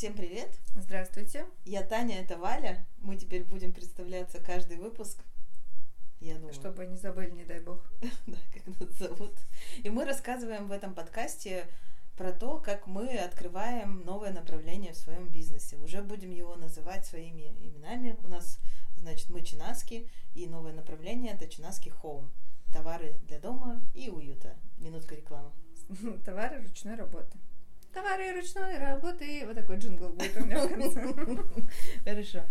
Всем 0.00 0.14
привет! 0.14 0.48
Здравствуйте! 0.76 1.44
Я 1.66 1.82
Таня, 1.82 2.22
это 2.22 2.38
Валя. 2.38 2.86
Мы 3.02 3.16
теперь 3.16 3.44
будем 3.44 3.70
представляться 3.70 4.40
каждый 4.40 4.78
выпуск. 4.78 5.22
Я 6.20 6.36
думаю. 6.36 6.54
Чтобы 6.54 6.86
не 6.86 6.96
забыли, 6.96 7.32
не 7.32 7.44
дай 7.44 7.60
бог. 7.60 7.84
да, 8.26 8.38
как 8.50 8.66
нас 8.80 8.88
зовут. 8.92 9.34
И 9.84 9.90
мы 9.90 10.06
рассказываем 10.06 10.68
в 10.68 10.72
этом 10.72 10.94
подкасте 10.94 11.68
про 12.16 12.32
то, 12.32 12.58
как 12.60 12.86
мы 12.86 13.14
открываем 13.18 14.02
новое 14.06 14.32
направление 14.32 14.94
в 14.94 14.96
своем 14.96 15.28
бизнесе. 15.28 15.76
Уже 15.76 16.00
будем 16.00 16.30
его 16.30 16.56
называть 16.56 17.04
своими 17.04 17.54
именами. 17.60 18.16
У 18.24 18.28
нас, 18.28 18.58
значит, 18.96 19.28
мы 19.28 19.42
Чинаски, 19.42 20.08
и 20.34 20.46
новое 20.46 20.72
направление 20.72 21.34
это 21.34 21.46
Чинаски 21.46 21.92
Home. 22.02 22.30
Товары 22.72 23.20
для 23.28 23.38
дома 23.38 23.82
и 23.92 24.08
уюта. 24.08 24.56
Минутка 24.78 25.14
рекламы. 25.14 25.50
Товары 26.24 26.62
ручной 26.62 26.94
работы. 26.94 27.36
Товары 27.92 28.32
ручной 28.34 28.78
работы. 28.78 29.42
Вот 29.46 29.54
такой 29.56 29.76
джингл 29.76 30.10
будет 30.10 30.36
у 30.36 30.44
меня 30.44 30.64
в 30.64 30.68
конце. 30.68 31.42
Хорошо. 32.04 32.44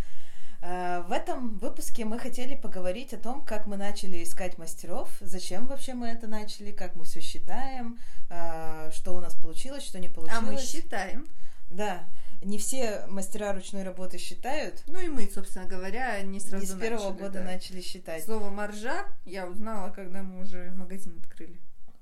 А, 0.62 1.02
в 1.04 1.12
этом 1.12 1.58
выпуске 1.58 2.04
мы 2.04 2.20
хотели 2.20 2.56
поговорить 2.56 3.14
о 3.14 3.18
том, 3.18 3.46
как 3.46 3.66
мы 3.66 3.78
начали 3.78 4.22
искать 4.24 4.58
мастеров, 4.58 5.10
зачем 5.22 5.68
вообще 5.68 5.94
мы 5.94 6.08
это 6.08 6.28
начали, 6.28 6.72
как 6.72 6.96
мы 6.96 7.06
все 7.06 7.22
считаем, 7.22 7.98
а, 8.30 8.92
что 8.92 9.16
у 9.16 9.22
нас 9.22 9.36
получилось, 9.36 9.86
что 9.86 10.00
не 10.00 10.10
получилось. 10.10 10.44
А 10.44 10.46
мы 10.46 10.58
считаем. 10.58 11.28
Да. 11.70 12.08
Не 12.42 12.58
все 12.58 13.06
мастера 13.08 13.54
ручной 13.54 13.84
работы 13.84 14.18
считают. 14.18 14.84
Ну 14.88 15.00
и 15.00 15.08
мы, 15.08 15.30
собственно 15.34 15.66
говоря, 15.66 16.22
не 16.22 16.40
сразу 16.40 16.66
Не 16.66 16.72
с 16.72 16.76
первого 16.76 17.10
начали, 17.12 17.22
года 17.22 17.40
да. 17.40 17.44
начали 17.44 17.82
считать. 17.82 18.24
Слово 18.24 18.50
маржа 18.50 19.06
я 19.26 19.46
узнала, 19.46 19.90
когда 19.92 20.24
мы 20.24 20.42
уже 20.42 20.72
магазин 20.72 21.20
открыли. 21.22 21.60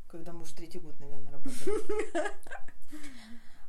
Когда 0.07 0.33
мы 0.33 0.41
уже 0.41 0.55
третий 0.55 0.79
год, 0.79 0.99
наверное, 0.99 1.33
работаем. 1.33 1.81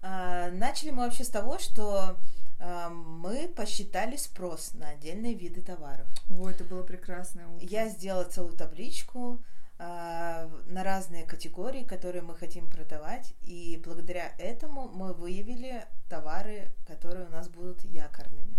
А, 0.00 0.50
начали 0.50 0.90
мы 0.90 1.04
вообще 1.04 1.24
с 1.24 1.28
того, 1.28 1.58
что 1.58 2.18
а, 2.60 2.88
мы 2.90 3.48
посчитали 3.48 4.16
спрос 4.16 4.74
на 4.74 4.90
отдельные 4.90 5.34
виды 5.34 5.62
товаров. 5.62 6.06
О, 6.30 6.48
это 6.48 6.64
было 6.64 6.82
прекрасное 6.82 7.46
утро. 7.46 7.66
Я 7.66 7.88
сделала 7.88 8.24
целую 8.24 8.56
табличку 8.56 9.42
а, 9.78 10.50
на 10.66 10.82
разные 10.82 11.24
категории, 11.24 11.84
которые 11.84 12.22
мы 12.22 12.34
хотим 12.34 12.68
продавать, 12.68 13.34
и 13.42 13.80
благодаря 13.84 14.32
этому 14.38 14.88
мы 14.88 15.12
выявили 15.12 15.84
товары, 16.08 16.70
которые 16.86 17.26
у 17.26 17.30
нас 17.30 17.48
будут 17.48 17.84
якорными. 17.84 18.56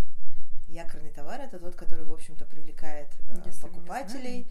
Якорный 0.67 1.11
товар 1.11 1.41
это 1.41 1.59
тот, 1.59 1.75
который, 1.75 2.05
в 2.05 2.13
общем-то, 2.13 2.45
привлекает 2.45 3.09
Если 3.45 3.61
покупателей 3.61 4.47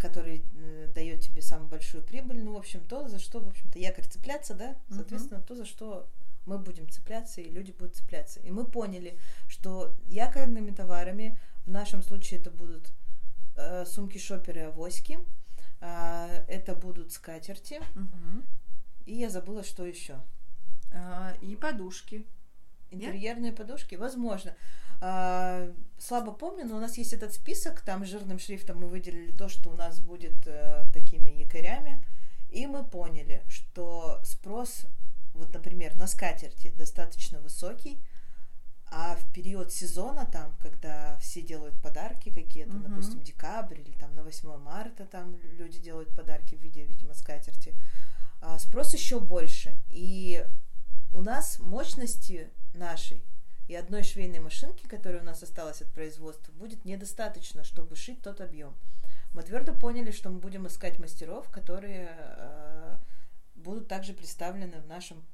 который 0.00 0.44
э, 0.54 0.88
дает 0.94 1.20
тебе 1.20 1.42
самую 1.42 1.68
большую 1.68 2.04
прибыль. 2.04 2.42
Ну, 2.42 2.54
в 2.54 2.56
общем, 2.56 2.80
то, 2.80 3.08
за 3.08 3.18
что, 3.18 3.40
в 3.40 3.48
общем-то, 3.48 3.78
якорь 3.78 4.06
цепляться, 4.06 4.54
да, 4.54 4.76
соответственно, 4.88 5.38
uh-huh. 5.38 5.46
то, 5.46 5.54
за 5.56 5.64
что 5.64 6.08
мы 6.44 6.58
будем 6.58 6.88
цепляться, 6.88 7.40
и 7.40 7.50
люди 7.50 7.72
будут 7.72 7.96
цепляться. 7.96 8.38
И 8.40 8.50
мы 8.52 8.64
поняли, 8.64 9.18
что 9.48 9.96
якорными 10.06 10.70
товарами, 10.70 11.38
в 11.64 11.70
нашем 11.70 12.02
случае 12.02 12.40
это 12.40 12.52
будут 12.52 12.92
э, 13.56 13.84
сумки-шоперы, 13.86 14.60
авоськи, 14.66 15.18
э, 15.80 16.44
это 16.46 16.76
будут 16.76 17.12
скатерти, 17.12 17.80
uh-huh. 17.94 18.44
и 19.06 19.14
я 19.14 19.30
забыла, 19.30 19.64
что 19.64 19.84
еще. 19.84 20.20
А, 20.92 21.34
и 21.42 21.56
подушки. 21.56 22.24
Интерьерные 22.90 23.50
Нет? 23.50 23.58
подушки, 23.58 23.94
возможно. 23.94 24.54
А, 25.00 25.70
слабо 25.98 26.32
помню, 26.32 26.64
но 26.64 26.76
у 26.76 26.80
нас 26.80 26.96
есть 26.96 27.12
этот 27.12 27.32
список, 27.34 27.80
там 27.82 28.04
жирным 28.04 28.38
шрифтом 28.38 28.80
мы 28.80 28.88
выделили 28.88 29.32
то, 29.32 29.48
что 29.48 29.70
у 29.70 29.76
нас 29.76 30.00
будет 30.00 30.46
э, 30.46 30.84
такими 30.92 31.30
якорями, 31.30 32.02
и 32.50 32.66
мы 32.66 32.84
поняли, 32.84 33.42
что 33.48 34.20
спрос, 34.24 34.86
вот, 35.34 35.52
например, 35.52 35.96
на 35.96 36.06
скатерти 36.06 36.72
достаточно 36.76 37.40
высокий, 37.40 38.02
а 38.88 39.16
в 39.16 39.32
период 39.32 39.72
сезона, 39.72 40.24
там, 40.24 40.56
когда 40.62 41.18
все 41.20 41.42
делают 41.42 41.74
подарки 41.82 42.30
какие-то, 42.30 42.72
uh-huh. 42.72 42.88
допустим, 42.88 43.20
декабрь 43.20 43.80
или 43.80 43.92
там 43.92 44.14
на 44.14 44.22
8 44.22 44.56
марта, 44.58 45.04
там 45.04 45.36
люди 45.58 45.78
делают 45.78 46.14
подарки 46.14 46.54
в 46.54 46.60
виде, 46.60 46.84
видимо, 46.84 47.12
скатерти, 47.12 47.74
а 48.40 48.58
спрос 48.58 48.94
еще 48.94 49.18
больше. 49.18 49.74
И 49.90 50.46
у 51.12 51.20
нас 51.20 51.58
мощности 51.58 52.50
нашей 52.76 53.22
и 53.68 53.74
одной 53.74 54.02
швейной 54.02 54.38
машинки, 54.38 54.86
которая 54.86 55.22
у 55.22 55.24
нас 55.24 55.42
осталась 55.42 55.82
от 55.82 55.90
производства, 55.92 56.52
будет 56.52 56.84
недостаточно, 56.84 57.64
чтобы 57.64 57.96
шить 57.96 58.22
тот 58.22 58.40
объем. 58.40 58.74
Мы 59.32 59.42
твердо 59.42 59.74
поняли, 59.74 60.12
что 60.12 60.30
мы 60.30 60.38
будем 60.38 60.66
искать 60.66 60.98
мастеров, 60.98 61.50
которые 61.50 62.08
э, 62.16 62.98
будут 63.54 63.88
также 63.88 64.12
представлены 64.12 64.80
в 64.80 64.86
нашем 64.86 65.24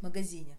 магазине. 0.00 0.58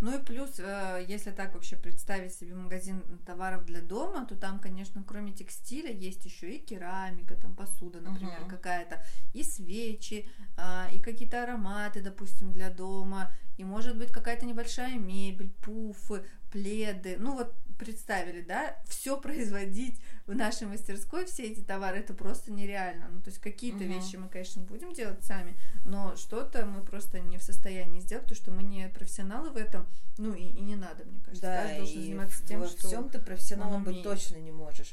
Ну 0.00 0.18
и 0.18 0.22
плюс, 0.22 0.58
э, 0.58 1.04
если 1.06 1.30
так 1.30 1.54
вообще 1.54 1.76
представить 1.76 2.34
себе 2.34 2.54
магазин 2.54 3.02
товаров 3.26 3.66
для 3.66 3.82
дома, 3.82 4.24
то 4.26 4.34
там, 4.34 4.58
конечно, 4.58 5.04
кроме 5.06 5.32
текстиля 5.32 5.92
есть 5.92 6.24
еще 6.24 6.54
и 6.54 6.58
керамика, 6.58 7.34
там 7.34 7.54
посуда, 7.54 8.00
например, 8.00 8.40
uh-huh. 8.40 8.48
какая-то, 8.48 9.04
и 9.34 9.42
свечи, 9.42 10.28
а, 10.56 10.88
и 10.92 11.00
какие-то 11.00 11.42
ароматы, 11.42 12.00
допустим, 12.00 12.52
для 12.52 12.70
дома, 12.70 13.30
и 13.58 13.64
может 13.64 13.98
быть 13.98 14.10
какая-то 14.10 14.46
небольшая 14.46 14.98
мебель, 14.98 15.52
пуфы, 15.60 16.24
пледы. 16.50 17.16
Ну 17.18 17.36
вот 17.36 17.54
представили, 17.80 18.42
да, 18.42 18.76
все 18.86 19.18
производить 19.18 19.98
в 20.26 20.34
нашей 20.34 20.66
мастерской, 20.66 21.24
все 21.24 21.44
эти 21.44 21.60
товары, 21.60 21.98
это 21.98 22.12
просто 22.12 22.52
нереально. 22.52 23.08
Ну, 23.10 23.20
то 23.22 23.30
есть 23.30 23.40
какие-то 23.40 23.84
угу. 23.84 23.94
вещи 23.94 24.16
мы, 24.16 24.28
конечно, 24.28 24.62
будем 24.62 24.92
делать 24.92 25.24
сами, 25.24 25.56
но 25.86 26.14
что-то 26.16 26.66
мы 26.66 26.82
просто 26.82 27.20
не 27.20 27.38
в 27.38 27.42
состоянии 27.42 28.00
сделать, 28.00 28.24
потому 28.24 28.36
что 28.36 28.50
мы 28.50 28.62
не 28.62 28.86
профессионалы 28.88 29.50
в 29.50 29.56
этом, 29.56 29.86
ну 30.18 30.34
и, 30.34 30.42
и 30.42 30.60
не 30.60 30.76
надо, 30.76 31.04
мне 31.04 31.20
кажется. 31.20 31.46
Да, 31.46 31.62
Каждый 31.62 31.78
должен 31.78 32.02
заниматься 32.02 32.46
тем, 32.46 32.60
во 32.60 32.68
что 32.68 32.86
всем 32.86 33.08
ты 33.08 33.18
профессионалом 33.18 33.82
быть 33.82 34.02
точно 34.02 34.36
не 34.36 34.52
можешь. 34.52 34.92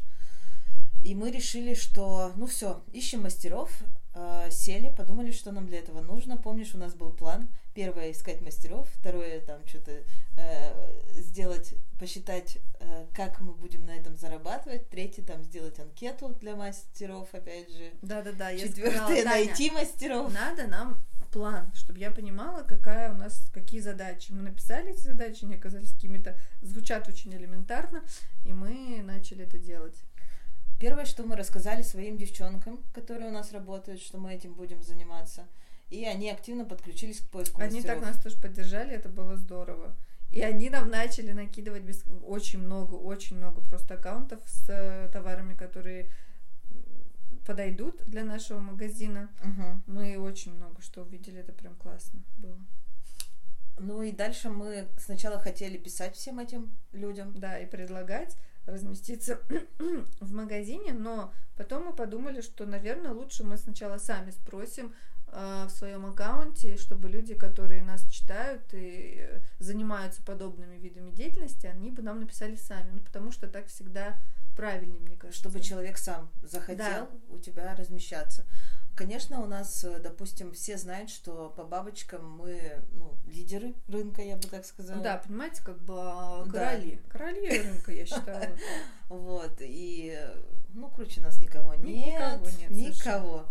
И 1.04 1.14
мы 1.14 1.30
решили, 1.30 1.74
что, 1.74 2.32
ну 2.38 2.48
все, 2.48 2.84
ищем 2.94 3.22
мастеров, 3.22 3.72
э, 4.14 4.50
сели, 4.52 4.94
подумали, 4.96 5.32
что 5.32 5.52
нам 5.52 5.68
для 5.68 5.80
этого 5.80 6.02
нужно. 6.02 6.38
Помнишь, 6.38 6.74
у 6.74 6.78
нас 6.78 6.94
был 6.94 7.12
план 7.12 7.50
первое 7.74 8.12
искать 8.12 8.42
мастеров, 8.42 8.90
второе 9.00 9.40
там 9.42 9.66
что-то 9.68 10.04
э, 10.38 11.12
сделать, 11.14 11.76
посчитать, 12.00 12.58
э, 12.80 13.06
как 13.14 13.40
мы 13.42 13.54
будем 13.54 13.86
на 13.86 13.92
этом 13.92 14.18
зарабатывать, 14.18 14.90
третье 14.90 15.24
там 15.24 15.44
сделать 15.44 15.80
анкету 15.80 16.30
для 16.40 16.56
мастеров, 16.56 17.30
опять 17.34 17.70
же. 17.72 17.92
Да-да-да. 18.02 18.58
Четвертое 18.58 19.24
найти 19.24 19.72
мастеров. 19.72 20.34
Надо 20.34 20.68
нам 20.68 20.98
план, 21.32 21.72
чтобы 21.76 22.00
я 22.00 22.12
понимала, 22.12 22.64
какая 22.64 23.14
у 23.14 23.18
нас 23.18 23.50
какие 23.54 23.80
задачи. 23.80 24.32
Мы 24.32 24.42
написали 24.42 24.92
эти 24.92 25.02
задачи, 25.02 25.44
они 25.44 25.56
оказались 25.56 25.94
какими-то 25.94 26.38
звучат 26.62 27.08
очень 27.08 27.34
элементарно, 27.34 28.02
и 28.46 28.54
мы 28.54 29.02
начали 29.04 29.44
это 29.44 29.60
делать. 29.60 29.96
Первое, 30.80 31.06
что 31.06 31.24
мы 31.24 31.36
рассказали 31.36 31.82
своим 31.82 32.18
девчонкам, 32.18 32.84
которые 32.94 33.30
у 33.30 33.34
нас 33.34 33.52
работают, 33.52 34.02
что 34.02 34.18
мы 34.18 34.34
этим 34.34 34.54
будем 34.54 34.84
заниматься– 34.84 35.48
и 35.90 36.06
они 36.06 36.30
активно 36.30 36.66
подключились 36.66 37.22
к 37.22 37.30
поиску 37.30 37.62
Они 37.62 37.76
мастеров. 37.76 38.00
так 38.00 38.10
нас 38.10 38.22
тоже 38.22 38.38
поддержали, 38.38 38.94
это 38.94 39.10
было 39.10 39.38
здорово. 39.38 39.96
И 40.32 40.42
они 40.42 40.70
нам 40.70 40.90
начали 40.90 41.32
накидывать 41.32 41.84
без... 41.84 42.04
очень 42.24 42.60
много, 42.60 42.96
очень 42.96 43.38
много 43.38 43.62
просто 43.62 43.94
аккаунтов 43.94 44.42
с 44.46 44.70
э, 44.70 45.10
товарами, 45.12 45.56
которые 45.56 46.12
подойдут 47.46 48.04
для 48.06 48.26
нашего 48.26 48.60
магазина. 48.60 49.30
Угу. 49.42 49.94
Мы 49.94 50.18
очень 50.18 50.54
много 50.54 50.82
что 50.82 51.04
увидели, 51.04 51.40
это 51.40 51.54
прям 51.54 51.76
классно 51.76 52.22
было. 52.36 52.60
Ну 53.80 54.02
и 54.02 54.12
дальше 54.12 54.50
мы 54.50 54.90
сначала 54.98 55.40
хотели 55.40 55.78
писать 55.78 56.18
всем 56.18 56.40
этим 56.40 56.76
людям. 56.92 57.34
Да, 57.38 57.58
и 57.58 57.66
предлагать 57.66 58.36
разместиться 58.68 59.40
в 60.20 60.34
магазине, 60.34 60.94
но 60.94 61.34
потом 61.56 61.86
мы 61.86 61.94
подумали, 61.94 62.42
что, 62.42 62.66
наверное, 62.66 63.12
лучше 63.12 63.44
мы 63.44 63.58
сначала 63.58 63.98
сами 63.98 64.30
спросим 64.30 64.94
Э, 65.30 65.66
в 65.68 65.72
своем 65.72 66.06
аккаунте, 66.06 66.78
чтобы 66.78 67.10
люди, 67.10 67.34
которые 67.34 67.84
нас 67.84 68.06
читают 68.10 68.62
и 68.74 69.18
э, 69.20 69.42
занимаются 69.60 70.22
подобными 70.24 70.78
видами 70.78 71.12
деятельности, 71.12 71.68
они 71.68 71.92
бы 71.92 72.02
нам 72.02 72.22
написали 72.22 72.56
сами, 72.56 72.92
ну 72.94 73.00
потому 73.02 73.32
что 73.32 73.48
так 73.48 73.68
всегда 73.68 74.16
правильнее, 74.58 75.00
мне 75.00 75.16
кажется. 75.16 75.40
Чтобы 75.40 75.62
человек 75.62 75.98
сам 75.98 76.30
захотел 76.42 77.06
да. 77.06 77.10
у 77.30 77.38
тебя 77.38 77.74
размещаться. 77.76 78.44
Конечно, 78.96 79.42
у 79.42 79.46
нас, 79.46 79.84
э, 79.84 80.00
допустим, 80.00 80.52
все 80.54 80.76
знают, 80.76 81.12
что 81.12 81.54
по 81.56 81.64
бабочкам 81.64 82.28
мы 82.32 82.82
ну, 82.94 83.16
лидеры 83.28 83.76
рынка, 83.88 84.24
я 84.24 84.38
бы 84.38 84.48
так 84.48 84.66
сказала. 84.66 85.04
Да, 85.04 85.18
понимаете, 85.18 85.62
как 85.64 85.80
бы 85.84 85.94
а, 85.96 86.50
короли. 86.50 87.00
Да. 87.04 87.12
Короли 87.12 87.62
рынка, 87.62 87.92
я 87.92 88.06
считаю. 88.06 88.58
Вот, 89.10 89.58
и 89.62 90.20
ну, 90.74 90.90
круче 90.90 91.22
нас 91.22 91.40
никого 91.40 91.76
нет. 91.76 91.86
Никого 91.86 92.50
нет. 92.60 92.72
Никого. 92.72 93.46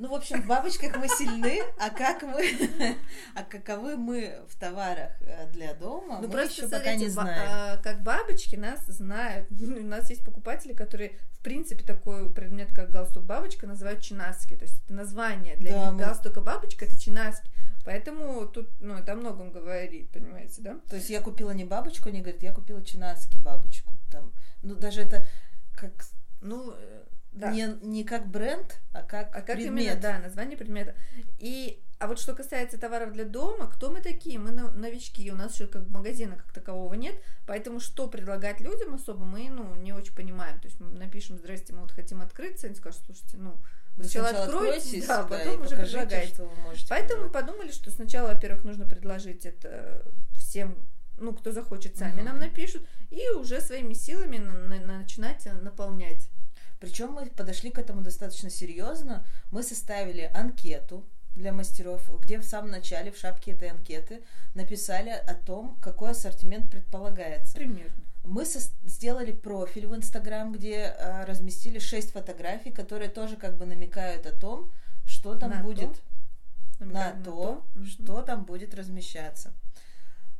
Ну, 0.00 0.08
в 0.08 0.14
общем, 0.14 0.40
в 0.40 0.46
бабочках 0.46 0.96
мы 0.96 1.08
сильны, 1.08 1.60
а 1.78 1.90
как 1.90 2.22
мы, 2.22 2.96
а 3.34 3.42
каковы 3.42 3.96
мы 3.98 4.40
в 4.48 4.58
товарах 4.58 5.12
э, 5.20 5.50
для 5.52 5.74
дома, 5.74 6.20
ну, 6.22 6.26
мы 6.26 6.32
просто 6.32 6.62
еще 6.62 6.68
пока 6.68 6.94
не 6.94 7.10
смотрите, 7.10 7.16
ба- 7.16 7.22
знаем. 7.22 7.48
а, 7.52 7.76
как 7.82 8.02
бабочки 8.02 8.56
нас 8.56 8.80
знают. 8.86 9.46
У 9.60 9.64
нас 9.84 10.08
есть 10.08 10.24
покупатели, 10.24 10.72
которые, 10.72 11.18
в 11.32 11.40
принципе, 11.40 11.84
такой 11.84 12.32
предмет, 12.32 12.72
как 12.74 12.88
галстук 12.88 13.24
бабочка, 13.24 13.66
называют 13.66 14.00
чинаски. 14.00 14.54
То 14.56 14.62
есть 14.64 14.82
это 14.84 14.94
название 14.94 15.56
для 15.56 15.72
Да, 15.72 15.84
них 15.84 15.92
мы- 15.92 15.98
галстука 15.98 16.40
бабочка 16.40 16.86
это 16.86 16.98
чинаски. 16.98 17.50
Поэтому 17.84 18.46
тут, 18.46 18.70
ну, 18.80 18.94
это 18.94 19.12
о 19.12 19.16
многом 19.16 19.52
говорит, 19.52 20.10
понимаете, 20.12 20.62
да? 20.62 20.80
То 20.88 20.96
есть 20.96 21.10
я 21.10 21.20
купила 21.20 21.50
не 21.50 21.64
бабочку, 21.66 22.08
они 22.08 22.22
говорят, 22.22 22.42
я 22.42 22.54
купила 22.54 22.82
чинаски 22.82 23.36
бабочку. 23.36 23.92
Там, 24.10 24.32
ну, 24.62 24.74
даже 24.76 25.02
это 25.02 25.26
как 25.74 25.92
Ну, 26.42 26.72
э, 26.72 27.04
да. 27.32 27.50
не, 27.50 27.76
не 27.82 28.04
как 28.04 28.26
бренд, 28.28 28.80
а 28.92 29.02
как 29.02 29.28
А 29.34 29.40
как 29.42 29.56
предмет. 29.56 29.82
именно, 29.84 30.00
да, 30.00 30.18
название 30.18 30.56
предмета. 30.56 30.94
И, 31.38 31.80
а 31.98 32.06
вот 32.06 32.18
что 32.18 32.34
касается 32.34 32.78
товаров 32.78 33.12
для 33.12 33.24
дома, 33.24 33.66
кто 33.70 33.90
мы 33.90 34.00
такие? 34.00 34.38
Мы 34.38 34.50
но- 34.50 34.70
новички, 34.70 35.30
у 35.30 35.36
нас 35.36 35.54
еще 35.54 35.66
как 35.66 35.82
бы 35.86 35.90
магазина 35.98 36.36
как 36.36 36.50
такового 36.52 36.94
нет, 36.94 37.14
поэтому 37.46 37.78
что 37.80 38.08
предлагать 38.08 38.60
людям 38.60 38.94
особо 38.94 39.24
мы, 39.24 39.48
ну, 39.50 39.74
не 39.76 39.92
очень 39.92 40.14
понимаем. 40.14 40.58
То 40.60 40.68
есть 40.68 40.80
мы 40.80 40.90
напишем, 40.90 41.38
здрасте, 41.38 41.72
мы 41.72 41.82
вот 41.82 41.92
хотим 41.92 42.20
открыться, 42.22 42.66
они 42.66 42.76
скажут, 42.76 43.02
слушайте, 43.06 43.36
ну, 43.36 43.56
Вы 43.96 44.04
сначала 44.04 44.28
откройтесь, 44.44 45.06
да, 45.06 45.22
да, 45.22 45.28
потом 45.28 45.54
и 45.54 45.66
уже 45.66 45.70
покажите, 45.76 45.98
предлагайте. 45.98 46.34
что 46.34 46.44
вы 46.46 46.56
можете 46.62 46.86
Поэтому 46.88 47.24
мы 47.24 47.30
подумали, 47.30 47.70
что 47.70 47.90
сначала, 47.90 48.28
во-первых, 48.32 48.64
нужно 48.64 48.86
предложить 48.86 49.44
это 49.46 50.02
всем, 50.34 50.76
ну, 51.18 51.34
кто 51.34 51.52
захочет, 51.52 51.96
сами 51.98 52.16
Мгм. 52.16 52.24
нам 52.24 52.38
напишут, 52.38 52.86
и 53.10 53.28
уже 53.30 53.60
своими 53.60 53.92
силами 53.92 54.38
на- 54.38 54.78
на- 54.78 54.98
начинать 54.98 55.46
э, 55.46 55.52
наполнять. 55.52 56.28
Причем 56.80 57.12
мы 57.12 57.26
подошли 57.26 57.70
к 57.70 57.78
этому 57.78 58.00
достаточно 58.00 58.50
серьезно. 58.50 59.24
Мы 59.50 59.62
составили 59.62 60.30
анкету 60.34 61.04
для 61.36 61.52
мастеров, 61.52 62.10
где 62.20 62.38
в 62.38 62.44
самом 62.44 62.70
начале, 62.70 63.12
в 63.12 63.18
шапке 63.18 63.52
этой 63.52 63.68
анкеты, 63.70 64.22
написали 64.54 65.10
о 65.10 65.34
том, 65.34 65.76
какой 65.80 66.10
ассортимент 66.10 66.70
предполагается. 66.70 67.54
Примерно. 67.54 67.92
Мы 68.24 68.42
сос- 68.42 68.72
сделали 68.84 69.32
профиль 69.32 69.86
в 69.86 69.94
Инстаграм, 69.94 70.52
где 70.52 70.94
э, 70.98 71.24
разместили 71.24 71.78
шесть 71.78 72.12
фотографий, 72.12 72.70
которые 72.70 73.08
тоже 73.10 73.36
как 73.36 73.56
бы 73.56 73.64
намекают 73.66 74.26
о 74.26 74.32
том, 74.32 74.70
что 75.06 75.34
там 75.36 75.50
На 75.50 75.56
то. 75.58 75.62
будет, 75.64 76.02
на 76.78 76.86
Намекаем 76.86 77.22
то, 77.24 77.64
Мгм. 77.74 77.86
что 77.86 78.22
там 78.22 78.44
будет 78.44 78.74
размещаться. 78.74 79.52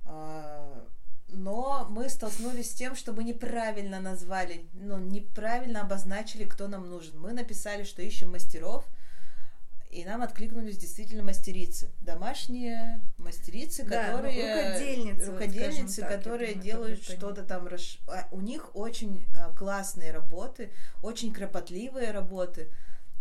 А, 0.04 0.84
Но 1.32 1.86
мы 1.90 2.08
столкнулись 2.08 2.70
с 2.70 2.74
тем, 2.74 2.94
что 2.96 3.12
мы 3.12 3.24
неправильно 3.24 4.00
назвали, 4.00 4.68
ну, 4.72 4.98
неправильно 4.98 5.82
обозначили, 5.82 6.44
кто 6.44 6.68
нам 6.68 6.88
нужен. 6.88 7.18
Мы 7.20 7.32
написали, 7.32 7.84
что 7.84 8.02
ищем 8.02 8.32
мастеров, 8.32 8.84
и 9.90 10.04
нам 10.04 10.22
откликнулись 10.22 10.78
действительно 10.78 11.24
мастерицы. 11.24 11.90
Домашние 12.00 13.02
мастерицы, 13.16 13.84
Да, 13.84 14.12
ну, 14.12 14.16
которые... 14.18 14.72
рукодельницы, 14.72 15.30
рукодельницы, 15.32 16.00
так, 16.02 16.10
которые 16.10 16.54
думаю, 16.54 16.64
делают 16.64 17.02
что-то 17.02 17.42
там... 17.42 17.68
а, 18.06 18.28
У 18.30 18.40
них 18.40 18.74
очень 18.76 19.26
а, 19.36 19.52
классные 19.52 20.12
работы, 20.12 20.70
очень 21.02 21.32
кропотливые 21.32 22.12
работы, 22.12 22.70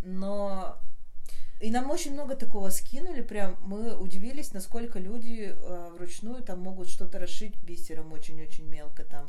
но... 0.02 0.78
И 1.60 1.70
нам 1.70 1.90
очень 1.90 2.14
много 2.14 2.36
такого 2.36 2.70
скинули, 2.70 3.20
прям 3.20 3.58
мы 3.60 3.94
удивились, 3.94 4.54
насколько 4.54 4.98
люди 4.98 5.54
а, 5.54 5.90
вручную 5.90 6.42
там 6.42 6.60
могут 6.60 6.88
что-то 6.88 7.18
расшить 7.18 7.54
бисером 7.62 8.12
очень-очень 8.14 8.66
мелко 8.66 9.04
там, 9.04 9.28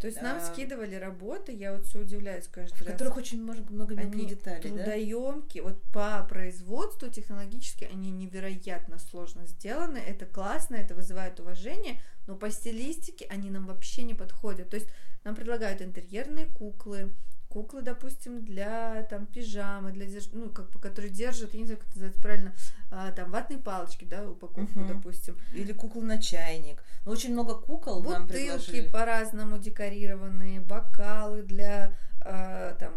То 0.00 0.06
есть 0.06 0.22
нам 0.22 0.38
А, 0.38 0.40
скидывали 0.40 0.94
работы, 0.94 1.52
я 1.52 1.72
вот 1.74 1.84
все 1.84 2.00
удивляюсь 2.00 2.46
каждый 2.48 2.74
в 2.78 2.82
раз. 2.82 2.92
которых 2.92 3.18
очень 3.18 3.42
много, 3.42 3.70
много 3.70 3.94
мелких 3.94 4.28
деталей, 4.28 4.62
да? 4.62 4.68
трудоемкие, 4.84 5.62
вот 5.62 5.82
по 5.92 6.24
производству 6.26 7.10
технологически 7.10 7.84
они 7.92 8.10
невероятно 8.12 8.98
сложно 8.98 9.44
сделаны, 9.46 9.98
это 9.98 10.24
классно, 10.24 10.76
это 10.76 10.94
вызывает 10.94 11.38
уважение, 11.38 12.00
но 12.26 12.34
по 12.34 12.50
стилистике 12.50 13.26
они 13.28 13.50
нам 13.50 13.66
вообще 13.66 14.04
не 14.04 14.14
подходят. 14.14 14.70
То 14.70 14.76
есть 14.76 14.88
нам 15.24 15.34
предлагают 15.34 15.82
интерьерные 15.82 16.46
куклы, 16.46 17.12
куклы, 17.48 17.82
допустим, 17.82 18.44
для 18.44 19.02
там 19.10 19.26
пижамы, 19.26 19.92
для 19.92 20.06
ну 20.32 20.50
как 20.50 20.70
бы 20.70 20.78
которые 20.78 21.10
держат, 21.10 21.54
я 21.54 21.60
не 21.60 21.66
знаю, 21.66 21.78
как 21.78 21.88
это 21.88 21.96
называется 21.96 22.22
правильно, 22.22 22.52
а, 22.90 23.10
там 23.12 23.30
ватные 23.30 23.58
палочки, 23.58 24.04
да, 24.04 24.28
упаковку, 24.28 24.78
Мгм. 24.80 24.88
допустим, 24.88 25.36
Или 25.54 25.72
кукол 25.72 26.02
на 26.02 26.20
чайник. 26.20 26.82
Ну, 27.04 27.12
очень 27.12 27.32
много 27.32 27.54
кукол 27.54 28.02
нам 28.02 28.26
бутылки 28.26 28.48
предложили. 28.70 28.88
по-разному 28.88 29.58
декорированные, 29.58 30.60
бокалы 30.60 31.42
для 31.42 31.92
э, 32.20 32.74
там 32.78 32.92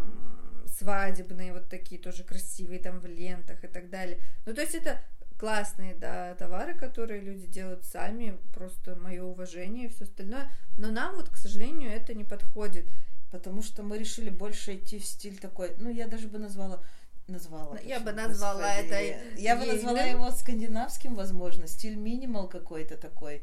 свадебные, 0.78 1.52
вот 1.52 1.68
такие 1.68 2.00
тоже 2.00 2.24
красивые, 2.24 2.78
там 2.80 3.00
в 3.00 3.06
лентах 3.06 3.62
и 3.64 3.68
так 3.68 3.88
далее. 3.90 4.18
Ну, 4.46 4.54
то 4.54 4.60
есть 4.60 4.74
это 4.74 5.00
классные, 5.38 5.94
да, 5.94 6.34
товары, 6.34 6.74
которые 6.74 7.20
люди 7.20 7.46
делают 7.46 7.84
сами, 7.84 8.38
просто 8.54 8.94
мое 8.96 9.22
уважение 9.24 9.86
и 9.86 9.88
все 9.88 10.04
остальное. 10.04 10.50
Но 10.78 10.90
нам 10.90 11.16
вот, 11.16 11.28
к 11.30 11.36
сожалению, 11.36 11.90
это 11.90 12.14
не 12.14 12.24
подходит. 12.24 12.86
Потому 13.32 13.62
что 13.62 13.82
мы 13.82 13.98
решили 13.98 14.30
больше 14.30 14.76
идти 14.76 14.98
в 14.98 15.04
стиль 15.04 15.38
такой, 15.38 15.74
ну, 15.78 15.88
я 15.90 16.06
даже 16.06 16.28
бы 16.28 16.38
назвала, 16.38 16.80
назвала. 17.26 17.78
Я 17.80 17.98
бы 17.98 18.12
назвала 18.12 18.76
господи. 18.76 18.94
это 18.94 19.40
Я 19.40 19.56
бы 19.56 19.64
назвала 19.66 20.02
ельным. 20.02 20.20
его 20.22 20.30
скандинавским, 20.30 21.14
возможно, 21.14 21.66
стиль 21.66 21.96
минимал 21.96 22.46
какой-то 22.48 22.96
такой. 22.96 23.42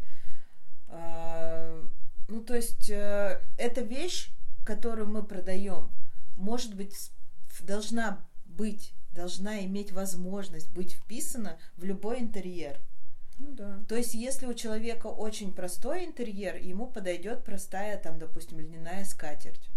А, 0.87 1.83
Ну, 2.27 2.41
то 2.41 2.55
есть, 2.55 2.89
э, 2.91 3.41
эта 3.57 3.81
вещь, 3.81 4.29
которую 4.63 5.07
мы 5.09 5.23
продаем, 5.23 5.89
может 6.37 6.75
быть, 6.75 7.11
должна 7.61 8.23
быть, 8.45 8.93
должна 9.11 9.65
иметь 9.65 9.91
возможность 9.91 10.69
быть 10.71 10.93
вписана 10.93 11.57
в 11.75 11.83
любой 11.83 12.19
интерьер. 12.19 12.79
Ну 13.39 13.51
да. 13.53 13.83
То 13.87 13.95
есть, 13.95 14.13
если 14.13 14.45
у 14.45 14.53
человека 14.53 15.07
очень 15.07 15.53
простой 15.53 16.05
интерьер, 16.05 16.57
ему 16.57 16.87
подойдет 16.87 17.43
простая, 17.43 17.97
там, 17.97 18.19
допустим, 18.19 18.59
льняная 18.59 19.05
скатерть. 19.05 19.69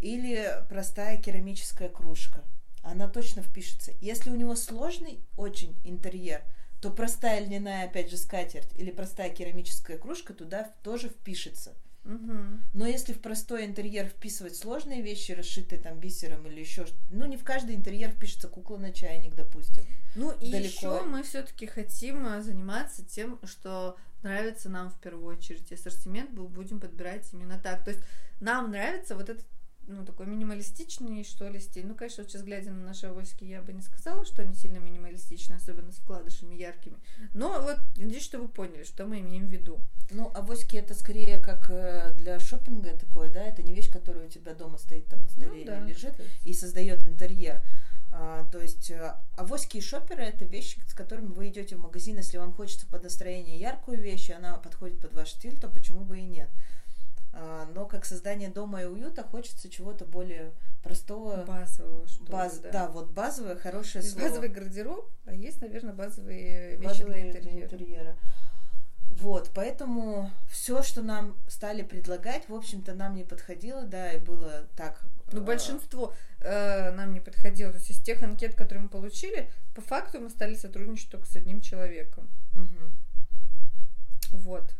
Или 0.00 0.44
простая 0.68 1.16
керамическая 1.16 1.88
кружка. 1.88 2.42
Она 2.82 3.08
точно 3.08 3.42
впишется. 3.42 3.92
Если 4.00 4.30
у 4.30 4.34
него 4.34 4.56
сложный 4.56 5.20
очень 5.36 5.78
интерьер, 5.84 6.42
то 6.80 6.90
простая 6.90 7.40
льняная, 7.40 7.84
опять 7.84 8.10
же, 8.10 8.16
скатерть 8.16 8.68
или 8.74 8.90
простая 8.90 9.30
керамическая 9.30 9.96
кружка 9.96 10.34
туда 10.34 10.72
тоже 10.82 11.08
впишется. 11.08 11.74
Мгм. 12.04 12.64
Но 12.72 12.86
если 12.86 13.12
в 13.12 13.20
простой 13.20 13.64
интерьер 13.64 14.08
вписывать 14.08 14.56
сложные 14.56 15.02
вещи, 15.02 15.32
расшитые 15.32 15.80
там 15.80 16.00
бисером 16.00 16.46
или 16.48 16.60
еще 16.60 16.86
что 16.86 16.96
ну 17.10 17.26
не 17.26 17.36
в 17.36 17.44
каждый 17.44 17.76
интерьер 17.76 18.10
впишется 18.10 18.48
кукла 18.48 18.76
на 18.76 18.92
чайник, 18.92 19.34
допустим. 19.34 19.84
Ну 20.16 20.32
и 20.40 20.50
Далеко. 20.50 20.66
еще 20.66 21.02
мы 21.04 21.22
все-таки 21.22 21.66
хотим 21.66 22.26
э, 22.26 22.42
заниматься 22.42 23.04
тем, 23.04 23.38
что 23.44 23.96
нравится 24.22 24.68
нам 24.68 24.90
в 24.90 24.98
первую 25.00 25.36
очередь. 25.36 25.70
Ассортимент 25.72 26.30
бу- 26.30 26.48
будем 26.48 26.80
подбирать 26.80 27.28
именно 27.32 27.58
так. 27.58 27.84
То 27.84 27.90
есть 27.92 28.02
нам 28.40 28.70
нравится 28.72 29.14
вот 29.14 29.28
этот 29.30 29.46
ну, 29.86 30.04
такой 30.04 30.26
минималистичный, 30.26 31.24
что 31.24 31.48
ли, 31.48 31.58
стиль. 31.60 31.86
Ну, 31.86 31.94
конечно, 31.94 32.22
вот 32.22 32.30
сейчас 32.30 32.42
глядя 32.42 32.70
на 32.70 32.84
наши 32.84 33.06
авоськи, 33.06 33.44
я 33.44 33.62
бы 33.62 33.72
не 33.72 33.82
сказала, 33.82 34.24
что 34.24 34.42
они 34.42 34.54
сильно 34.54 34.78
минималистичны, 34.78 35.54
особенно 35.54 35.92
с 35.92 35.96
вкладышами 35.96 36.54
яркими. 36.54 36.96
Но 37.34 37.60
вот 37.62 37.78
надеюсь, 37.96 38.24
что 38.24 38.38
вы 38.38 38.48
поняли, 38.48 38.84
что 38.84 39.06
мы 39.06 39.20
имеем 39.20 39.46
в 39.46 39.50
виду. 39.50 39.80
Ну, 40.10 40.30
авоськи 40.34 40.76
это 40.76 40.94
скорее 40.94 41.38
как 41.38 41.70
э, 41.70 42.14
для 42.18 42.38
шопинга 42.38 42.96
такое, 42.96 43.32
да, 43.32 43.42
это 43.42 43.62
не 43.62 43.74
вещь, 43.74 43.90
которая 43.90 44.26
у 44.26 44.30
тебя 44.30 44.54
дома 44.54 44.78
стоит 44.78 45.06
там 45.06 45.22
на 45.22 45.28
столе 45.28 45.48
Ну 45.48 45.54
или 45.54 45.66
да. 45.66 45.80
лежит 45.84 46.14
и 46.44 46.52
создает 46.52 47.06
интерьер. 47.06 47.62
А, 48.14 48.44
то 48.52 48.60
есть 48.60 48.90
э, 48.90 49.14
авоськи 49.36 49.78
и 49.78 49.80
шоперы 49.80 50.22
это 50.24 50.44
вещи, 50.44 50.78
с 50.86 50.92
которыми 50.92 51.28
вы 51.28 51.48
идете 51.48 51.76
в 51.76 51.80
магазин, 51.80 52.16
если 52.16 52.36
вам 52.36 52.52
хочется 52.52 52.86
под 52.86 53.02
настроение 53.02 53.58
яркую 53.58 54.02
вещь, 54.02 54.28
и 54.28 54.34
она 54.34 54.58
подходит 54.58 55.00
под 55.00 55.14
ваш 55.14 55.30
стиль, 55.30 55.58
то 55.58 55.68
почему 55.68 56.04
бы 56.04 56.18
и 56.18 56.24
нет. 56.24 56.50
А, 57.34 57.66
но 57.74 57.86
как 57.86 58.04
создание 58.04 58.50
дома 58.50 58.82
и 58.82 58.84
уюта 58.84 59.22
хочется 59.22 59.70
чего-то 59.70 60.04
более 60.04 60.52
простого, 60.82 61.44
Базового, 61.44 62.06
что 62.06 62.24
ли, 62.24 62.30
баз- 62.30 62.58
да. 62.60 62.70
да. 62.70 62.88
вот 62.88 63.10
базовое, 63.10 63.56
хорошее 63.56 64.04
слово. 64.04 64.26
базовый 64.28 64.48
гардероб, 64.48 65.10
а 65.24 65.34
есть, 65.34 65.60
наверное, 65.62 65.94
базовые 65.94 66.76
вещи 66.76 66.84
базовые 67.02 67.30
для 67.30 67.40
для 67.40 67.40
интерьера. 67.40 67.64
интерьера. 67.64 68.16
Вот, 69.10 69.50
поэтому 69.54 70.30
все, 70.50 70.82
что 70.82 71.02
нам 71.02 71.36
стали 71.46 71.82
предлагать, 71.82 72.48
в 72.48 72.54
общем-то, 72.54 72.94
нам 72.94 73.14
не 73.14 73.24
подходило, 73.24 73.82
да, 73.82 74.12
и 74.12 74.18
было 74.18 74.66
так. 74.76 75.00
Ну, 75.32 75.40
э, 75.40 75.44
большинство 75.44 76.12
э, 76.40 76.90
нам 76.92 77.12
не 77.14 77.20
подходило. 77.20 77.72
То 77.72 77.78
есть 77.78 77.90
из 77.90 78.00
тех 78.00 78.22
анкет, 78.22 78.54
которые 78.54 78.82
мы 78.84 78.88
получили, 78.88 79.50
по 79.74 79.80
факту 79.80 80.18
мы 80.20 80.28
стали 80.28 80.54
сотрудничать 80.54 81.10
только 81.10 81.26
с 81.26 81.36
одним 81.36 81.60
человеком. 81.60 82.28
мгм. 82.54 82.92
Вот. 84.32 84.74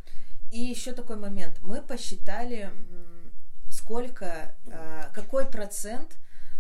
И 0.52 0.61
еще 0.61 0.92
такой 0.92 1.16
момент. 1.16 1.59
Мы 1.62 1.82
посчитали, 1.82 2.71
сколько, 3.71 4.54
э, 4.66 5.11
какой 5.14 5.47
процент 5.47 6.16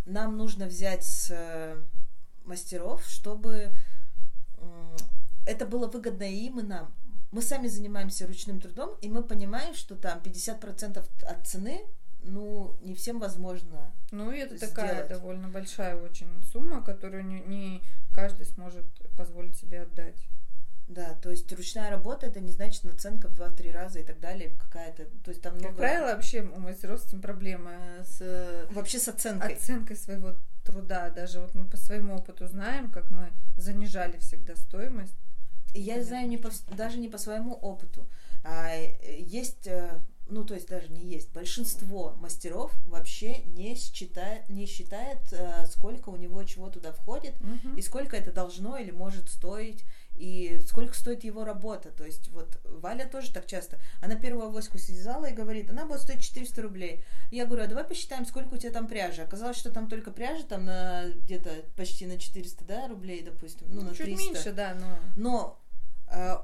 нам 0.06 0.36
нужно 0.36 0.66
взять 0.66 1.04
с 1.04 1.28
э, 1.30 1.80
мастеров, 2.44 3.04
чтобы 3.06 3.72
это 5.46 5.66
было 5.66 5.86
выгодно 5.86 6.24
и 6.24 6.46
им, 6.46 6.60
и 6.60 6.62
нам. 6.62 6.94
Мы 7.30 7.42
сами 7.42 7.66
занимаемся 7.66 8.26
ручным 8.26 8.60
трудом, 8.60 8.96
и 9.00 9.08
мы 9.08 9.22
понимаем, 9.22 9.74
что 9.74 9.94
там 9.94 10.20
50% 10.20 11.04
от 11.24 11.46
цены 11.46 11.82
ну, 12.24 12.76
не 12.82 12.94
всем 12.94 13.18
возможно 13.18 13.92
Ну, 14.12 14.30
и 14.30 14.38
это 14.38 14.58
такая 14.58 15.08
довольно 15.08 15.48
большая 15.48 15.96
очень 15.96 16.42
сумма, 16.44 16.82
которую 16.82 17.24
не, 17.24 17.40
не 17.40 17.82
каждый 18.14 18.46
сможет 18.46 18.86
позволить 19.16 19.56
себе 19.56 19.82
отдать. 19.82 20.28
Да, 20.88 21.14
то 21.22 21.30
есть 21.30 21.50
ручная 21.52 21.90
работа 21.90 22.26
это 22.26 22.40
не 22.40 22.52
значит 22.52 22.84
наценка 22.84 23.28
в 23.28 23.40
2-3 23.40 23.72
раза 23.72 24.00
и 24.00 24.02
так 24.02 24.20
далее, 24.20 24.50
какая-то, 24.58 25.04
то 25.24 25.30
есть 25.30 25.40
там 25.40 25.54
много... 25.54 25.68
Как 25.68 25.76
правило, 25.76 26.06
вообще 26.06 26.42
у 26.42 26.58
мастеров 26.58 27.00
с 27.00 27.06
этим 27.06 27.22
проблема 27.22 27.72
с... 28.04 28.66
Вообще 28.70 28.98
с 28.98 29.08
оценкой. 29.08 29.54
Оценкой 29.54 29.96
своего 29.96 30.34
труда, 30.64 31.10
даже 31.10 31.40
вот 31.40 31.54
мы 31.54 31.66
по 31.66 31.76
своему 31.76 32.16
опыту 32.16 32.46
знаем, 32.46 32.90
как 32.90 33.10
мы 33.10 33.30
занижали 33.56 34.18
всегда 34.18 34.54
стоимость. 34.56 35.16
Я 35.74 36.02
знаю 36.02 36.28
не 36.28 36.36
по, 36.36 36.50
даже 36.76 36.98
не 36.98 37.08
по 37.08 37.16
своему 37.16 37.54
опыту. 37.54 38.06
А, 38.44 38.74
есть 38.74 39.66
э, 39.66 39.98
ну, 40.28 40.44
то 40.44 40.54
есть 40.54 40.68
даже 40.68 40.88
не 40.88 41.04
есть, 41.04 41.30
большинство 41.32 42.16
мастеров 42.20 42.72
вообще 42.86 43.42
не 43.44 43.74
считает, 43.74 44.48
не 44.48 44.66
считает 44.66 45.20
э, 45.32 45.66
сколько 45.66 46.08
у 46.08 46.16
него 46.16 46.42
чего 46.44 46.70
туда 46.70 46.92
входит, 46.92 47.34
угу. 47.40 47.76
и 47.76 47.82
сколько 47.82 48.16
это 48.16 48.32
должно 48.32 48.76
или 48.78 48.90
может 48.90 49.28
стоить, 49.28 49.84
и 50.16 50.60
сколько 50.66 50.94
стоит 50.94 51.24
его 51.24 51.44
работа. 51.44 51.90
То 51.90 52.04
есть 52.04 52.28
вот 52.28 52.60
Валя 52.64 53.06
тоже 53.06 53.32
так 53.32 53.46
часто, 53.46 53.78
она 54.00 54.14
первую 54.14 54.46
авоську 54.46 54.78
связала 54.78 55.26
и 55.26 55.34
говорит, 55.34 55.70
она 55.70 55.86
будет 55.86 56.00
стоить 56.00 56.22
400 56.22 56.62
рублей. 56.62 57.04
Я 57.30 57.46
говорю, 57.46 57.64
а 57.64 57.66
давай 57.66 57.84
посчитаем, 57.84 58.26
сколько 58.26 58.54
у 58.54 58.56
тебя 58.56 58.72
там 58.72 58.86
пряжи. 58.86 59.22
Оказалось, 59.22 59.56
что 59.56 59.70
там 59.70 59.88
только 59.88 60.10
пряжа 60.10 60.44
там 60.44 60.64
на 60.64 61.08
где-то 61.08 61.50
почти 61.76 62.06
на 62.06 62.18
400 62.18 62.64
да, 62.64 62.88
рублей, 62.88 63.22
допустим, 63.22 63.66
ну, 63.70 63.82
на 63.82 63.90
Чуть 63.90 64.06
300. 64.06 64.22
меньше, 64.22 64.52
да, 64.52 64.74
но... 64.74 64.98
Но 65.16 65.58
э, 66.08 66.36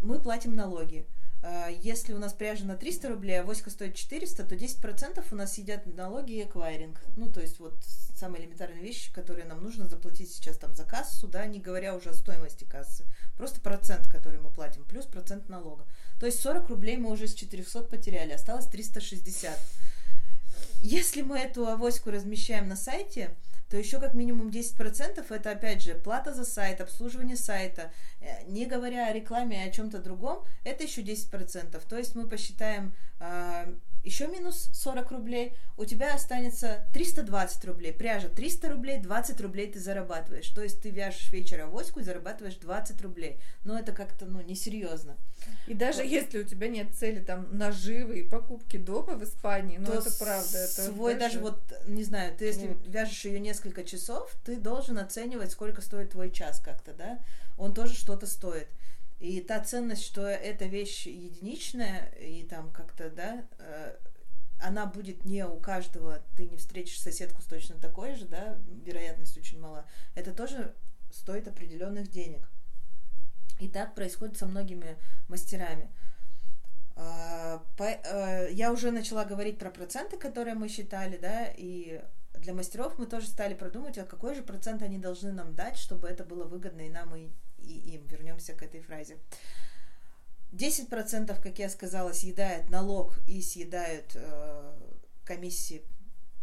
мы 0.00 0.20
платим 0.20 0.54
налоги. 0.54 1.06
А, 1.46 1.68
если 1.68 2.14
у 2.14 2.18
нас 2.18 2.32
пряжа 2.32 2.64
на 2.64 2.74
300 2.74 3.10
рублей, 3.10 3.38
а 3.38 3.44
воська 3.44 3.68
стоит 3.68 3.94
400, 3.96 4.44
то 4.44 4.54
10% 4.54 5.22
у 5.30 5.34
нас 5.34 5.58
едят 5.58 5.84
налоги 5.84 6.32
и 6.32 6.42
эквайринг. 6.42 6.98
Ну, 7.16 7.30
то 7.30 7.42
есть 7.42 7.60
вот 7.60 7.74
самые 8.16 8.42
элементарные 8.42 8.82
вещи, 8.82 9.12
которые 9.12 9.44
нам 9.44 9.62
нужно 9.62 9.86
заплатить 9.86 10.32
сейчас 10.32 10.56
там 10.56 10.74
за 10.74 10.84
кассу, 10.84 11.28
да, 11.28 11.44
не 11.44 11.60
говоря 11.60 11.94
уже 11.96 12.10
о 12.10 12.14
стоимости 12.14 12.64
кассы. 12.64 13.04
Просто 13.36 13.60
процент, 13.60 14.08
который 14.08 14.40
мы 14.40 14.50
платим, 14.50 14.84
плюс 14.84 15.04
процент 15.04 15.50
налога. 15.50 15.84
То 16.18 16.24
есть 16.24 16.40
40 16.40 16.70
рублей 16.70 16.96
мы 16.96 17.10
уже 17.10 17.28
с 17.28 17.34
400 17.34 17.82
потеряли, 17.82 18.32
осталось 18.32 18.66
360. 18.66 19.58
Если 20.80 21.20
мы 21.20 21.38
эту 21.38 21.66
авоську 21.66 22.10
размещаем 22.10 22.68
на 22.68 22.76
сайте, 22.76 23.36
то 23.74 23.78
еще 23.78 23.98
как 23.98 24.14
минимум 24.14 24.50
10% 24.50 25.26
это 25.34 25.50
опять 25.50 25.82
же 25.82 25.96
плата 25.96 26.32
за 26.32 26.44
сайт, 26.44 26.80
обслуживание 26.80 27.36
сайта, 27.36 27.90
э, 28.20 28.44
не 28.46 28.66
говоря 28.66 29.08
о 29.08 29.12
рекламе 29.12 29.64
и 29.64 29.68
о 29.68 29.72
чем-то 29.72 29.98
другом, 29.98 30.44
это 30.62 30.84
еще 30.84 31.02
10%. 31.02 31.82
То 31.84 31.98
есть 31.98 32.14
мы 32.14 32.28
посчитаем 32.28 32.94
э, 33.18 33.74
еще 34.04 34.26
минус 34.26 34.68
40 34.74 35.10
рублей, 35.12 35.56
у 35.76 35.84
тебя 35.84 36.14
останется 36.14 36.86
320 36.92 37.64
рублей. 37.64 37.92
Пряжа 37.92 38.28
300 38.28 38.68
рублей, 38.68 39.00
20 39.00 39.40
рублей 39.40 39.72
ты 39.72 39.80
зарабатываешь. 39.80 40.48
То 40.48 40.62
есть 40.62 40.82
ты 40.82 40.90
вяжешь 40.90 41.32
вечер 41.32 41.62
авоську 41.62 42.00
и 42.00 42.02
зарабатываешь 42.02 42.56
20 42.56 43.00
рублей. 43.02 43.40
Но 43.64 43.78
это 43.78 43.92
как-то, 43.92 44.26
ну, 44.26 44.42
несерьезно. 44.42 45.16
И 45.66 45.74
даже 45.74 46.02
вот. 46.02 46.10
если 46.10 46.38
у 46.38 46.44
тебя 46.44 46.68
нет 46.68 46.94
цели 46.94 47.20
там 47.20 47.48
наживы 47.56 48.20
и 48.20 48.28
покупки 48.28 48.76
дома 48.76 49.14
в 49.14 49.24
Испании, 49.24 49.78
ну 49.78 49.92
это 49.92 50.10
правда. 50.18 50.58
Это 50.58 50.82
свой 50.82 51.14
даже, 51.14 51.38
даже 51.38 51.40
вот, 51.40 51.60
не 51.86 52.04
знаю, 52.04 52.34
ты 52.36 52.46
если 52.46 52.68
вот. 52.68 52.86
вяжешь 52.86 53.24
ее 53.24 53.40
несколько 53.40 53.84
часов, 53.84 54.34
ты 54.44 54.56
должен 54.56 54.98
оценивать, 54.98 55.52
сколько 55.52 55.80
стоит 55.80 56.10
твой 56.10 56.30
час 56.30 56.60
как-то, 56.60 56.92
да? 56.92 57.18
Он 57.56 57.72
тоже 57.72 57.94
что-то 57.94 58.26
стоит. 58.26 58.68
И 59.20 59.40
та 59.40 59.60
ценность, 59.60 60.04
что 60.04 60.22
эта 60.26 60.66
вещь 60.66 61.06
единичная, 61.06 62.06
и 62.20 62.42
там 62.42 62.70
как-то, 62.72 63.10
да, 63.10 63.46
э, 63.58 63.96
она 64.60 64.86
будет 64.86 65.24
не 65.24 65.46
у 65.46 65.58
каждого, 65.58 66.22
ты 66.36 66.46
не 66.46 66.56
встретишь 66.56 67.00
соседку 67.00 67.42
с 67.42 67.46
точно 67.46 67.78
такой 67.78 68.14
же, 68.14 68.26
да, 68.26 68.58
вероятность 68.84 69.36
очень 69.36 69.60
мала. 69.60 69.86
Это 70.14 70.32
тоже 70.32 70.74
стоит 71.10 71.48
определенных 71.48 72.08
денег. 72.08 72.48
И 73.60 73.68
так 73.68 73.94
происходит 73.94 74.36
со 74.36 74.46
многими 74.46 74.96
мастерами. 75.28 75.90
А, 76.96 77.62
э, 77.78 78.48
я 78.52 78.72
уже 78.72 78.90
начала 78.90 79.24
говорить 79.24 79.58
про 79.58 79.70
проценты, 79.70 80.16
которые 80.16 80.54
мы 80.54 80.68
считали, 80.68 81.16
да, 81.16 81.46
и 81.56 82.02
для 82.34 82.52
мастеров 82.52 82.98
мы 82.98 83.06
тоже 83.06 83.26
стали 83.26 83.54
продумывать, 83.54 83.98
а 83.98 84.04
какой 84.04 84.34
же 84.34 84.42
процент 84.42 84.82
они 84.82 84.98
должны 84.98 85.32
нам 85.32 85.54
дать, 85.54 85.76
чтобы 85.76 86.08
это 86.08 86.24
было 86.24 86.44
выгодно 86.44 86.82
и 86.82 86.90
нам, 86.90 87.14
и 87.14 87.30
и 87.64 87.94
им. 87.94 88.06
Вернемся 88.06 88.54
к 88.54 88.62
этой 88.62 88.80
фразе. 88.80 89.18
10%, 90.52 91.40
как 91.42 91.58
я 91.58 91.68
сказала, 91.68 92.12
съедает 92.12 92.70
налог 92.70 93.18
и 93.26 93.42
съедают 93.42 94.12
э, 94.14 94.72
комиссии 95.24 95.82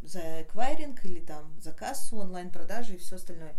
за 0.03 0.41
эквайринг 0.41 1.05
или 1.05 1.19
там 1.19 1.59
за 1.61 1.71
кассу, 1.71 2.17
онлайн-продажи 2.17 2.95
и 2.95 2.97
все 2.97 3.15
остальное. 3.15 3.55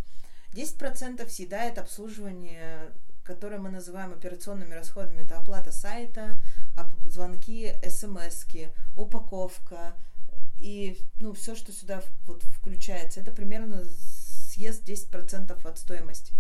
10% 0.53 1.27
съедает 1.29 1.79
обслуживание, 1.79 2.93
которое 3.25 3.59
мы 3.59 3.71
называем 3.71 4.13
операционными 4.13 4.75
расходами. 4.75 5.23
Это 5.23 5.39
оплата 5.39 5.73
сайта, 5.73 6.39
звонки, 7.07 7.73
смс 7.89 8.45
упаковка 8.97 9.95
и 10.59 10.99
ну, 11.21 11.33
все, 11.33 11.55
что 11.55 11.73
сюда 11.73 12.03
вот 12.27 12.43
включается. 12.43 13.21
Это 13.21 13.33
примерно 13.33 13.85
съест 14.51 14.85
10% 14.85 15.67
от 15.67 15.79
стоимости. 15.79 16.33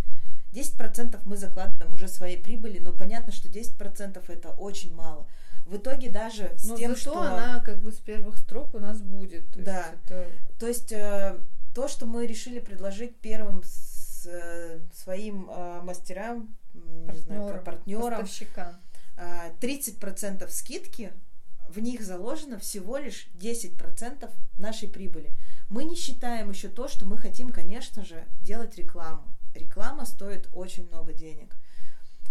10% 0.52 1.20
мы 1.24 1.36
закладываем 1.36 1.94
уже 1.94 2.08
своей 2.08 2.36
прибыли, 2.36 2.78
но 2.78 2.92
понятно, 2.92 3.32
что 3.32 3.48
10% 3.48 4.22
это 4.28 4.50
очень 4.50 4.94
мало. 4.94 5.26
В 5.66 5.76
итоге 5.76 6.10
даже 6.10 6.52
с 6.56 6.64
но 6.64 6.76
тем, 6.76 6.90
зато 6.90 7.00
что... 7.00 7.20
она 7.20 7.60
как 7.60 7.80
бы 7.80 7.92
с 7.92 7.96
первых 7.96 8.38
строк 8.38 8.74
у 8.74 8.78
нас 8.78 9.00
будет. 9.00 9.50
То 9.52 9.62
да. 9.62 9.78
Есть 9.78 9.88
это... 10.04 10.26
То 10.58 10.66
есть 10.66 10.92
э, 10.92 11.38
то, 11.74 11.88
что 11.88 12.06
мы 12.06 12.26
решили 12.26 12.58
предложить 12.58 13.16
первым 13.16 13.62
с, 13.64 14.26
э, 14.26 14.80
своим 14.92 15.48
э, 15.48 15.80
мастерам, 15.82 16.54
партнерам, 16.72 17.14
не 17.14 17.20
знаю, 17.20 17.62
партнерам, 17.64 18.10
поставщикам, 18.10 18.80
э, 19.16 19.52
30% 19.60 20.48
скидки, 20.50 21.12
в 21.68 21.78
них 21.78 22.02
заложено 22.02 22.58
всего 22.58 22.98
лишь 22.98 23.28
10% 23.34 24.30
нашей 24.58 24.88
прибыли. 24.88 25.32
Мы 25.70 25.84
не 25.84 25.96
считаем 25.96 26.50
еще 26.50 26.68
то, 26.68 26.88
что 26.88 27.06
мы 27.06 27.16
хотим, 27.16 27.50
конечно 27.50 28.04
же, 28.04 28.24
делать 28.42 28.76
рекламу 28.76 29.22
реклама 29.54 30.04
стоит 30.06 30.48
очень 30.52 30.86
много 30.88 31.12
денег. 31.12 31.56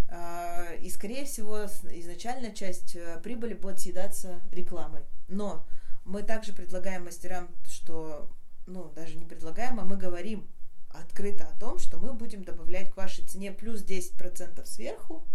А, 0.10 0.74
и, 0.82 0.90
скорее 0.90 1.26
всего, 1.26 1.66
изначальная 1.66 2.52
часть 2.52 2.96
э, 2.96 3.20
прибыли 3.24 3.54
будет 3.54 3.80
съедаться 3.80 4.42
рекламой. 4.52 5.04
Но 5.30 5.66
мы 6.04 6.24
также 6.24 6.52
предлагаем 6.54 7.06
мастерам, 7.06 7.48
что, 7.66 8.30
ну, 8.66 8.92
даже 8.96 9.16
не 9.16 9.26
предлагаем, 9.26 9.80
а 9.80 9.86
мы 9.86 9.96
говорим 9.96 10.48
открыто 10.90 11.46
о 11.46 11.60
том, 11.60 11.80
что 11.80 11.98
мы 11.98 12.14
будем 12.14 12.44
добавлять 12.44 12.92
к 12.92 12.98
вашей 12.98 13.26
цене 13.26 13.52
плюс 13.52 13.84
10% 13.84 14.66
сверху, 14.66 15.26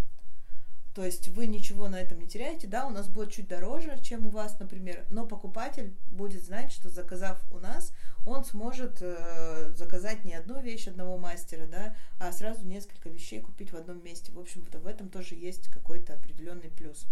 то 0.97 1.05
есть 1.05 1.29
вы 1.29 1.47
ничего 1.47 1.89
на 1.89 2.01
этом 2.01 2.19
не 2.21 2.27
теряете, 2.27 2.67
да, 2.67 2.87
у 2.87 2.91
нас 2.91 3.07
будет 3.07 3.31
чуть 3.31 3.49
дороже, 3.49 4.01
чем 4.03 4.27
у 4.29 4.31
вас, 4.31 4.59
например, 4.59 5.05
но 5.11 5.27
покупатель 5.27 5.95
будет 6.11 6.43
знать, 6.43 6.73
что 6.73 6.89
заказав 6.89 7.39
у 7.53 7.59
нас, 7.59 7.93
он 8.25 8.47
сможет 8.47 9.03
э, 9.03 9.75
заказать 9.77 10.25
не 10.25 10.33
одну 10.33 10.59
вещь 10.63 10.89
одного 10.89 11.19
мастера, 11.19 11.67
да, 11.67 11.95
а 12.19 12.33
сразу 12.33 12.65
несколько 12.65 13.11
вещей 13.11 13.43
купить 13.43 13.73
в 13.73 13.77
одном 13.77 14.03
месте. 14.03 14.33
В 14.33 14.39
общем-то, 14.39 14.79
в 14.79 14.87
этом 14.87 15.11
тоже 15.11 15.35
есть 15.35 15.69
какой-то 15.69 16.15
определенный 16.15 16.71
плюс. 16.71 17.07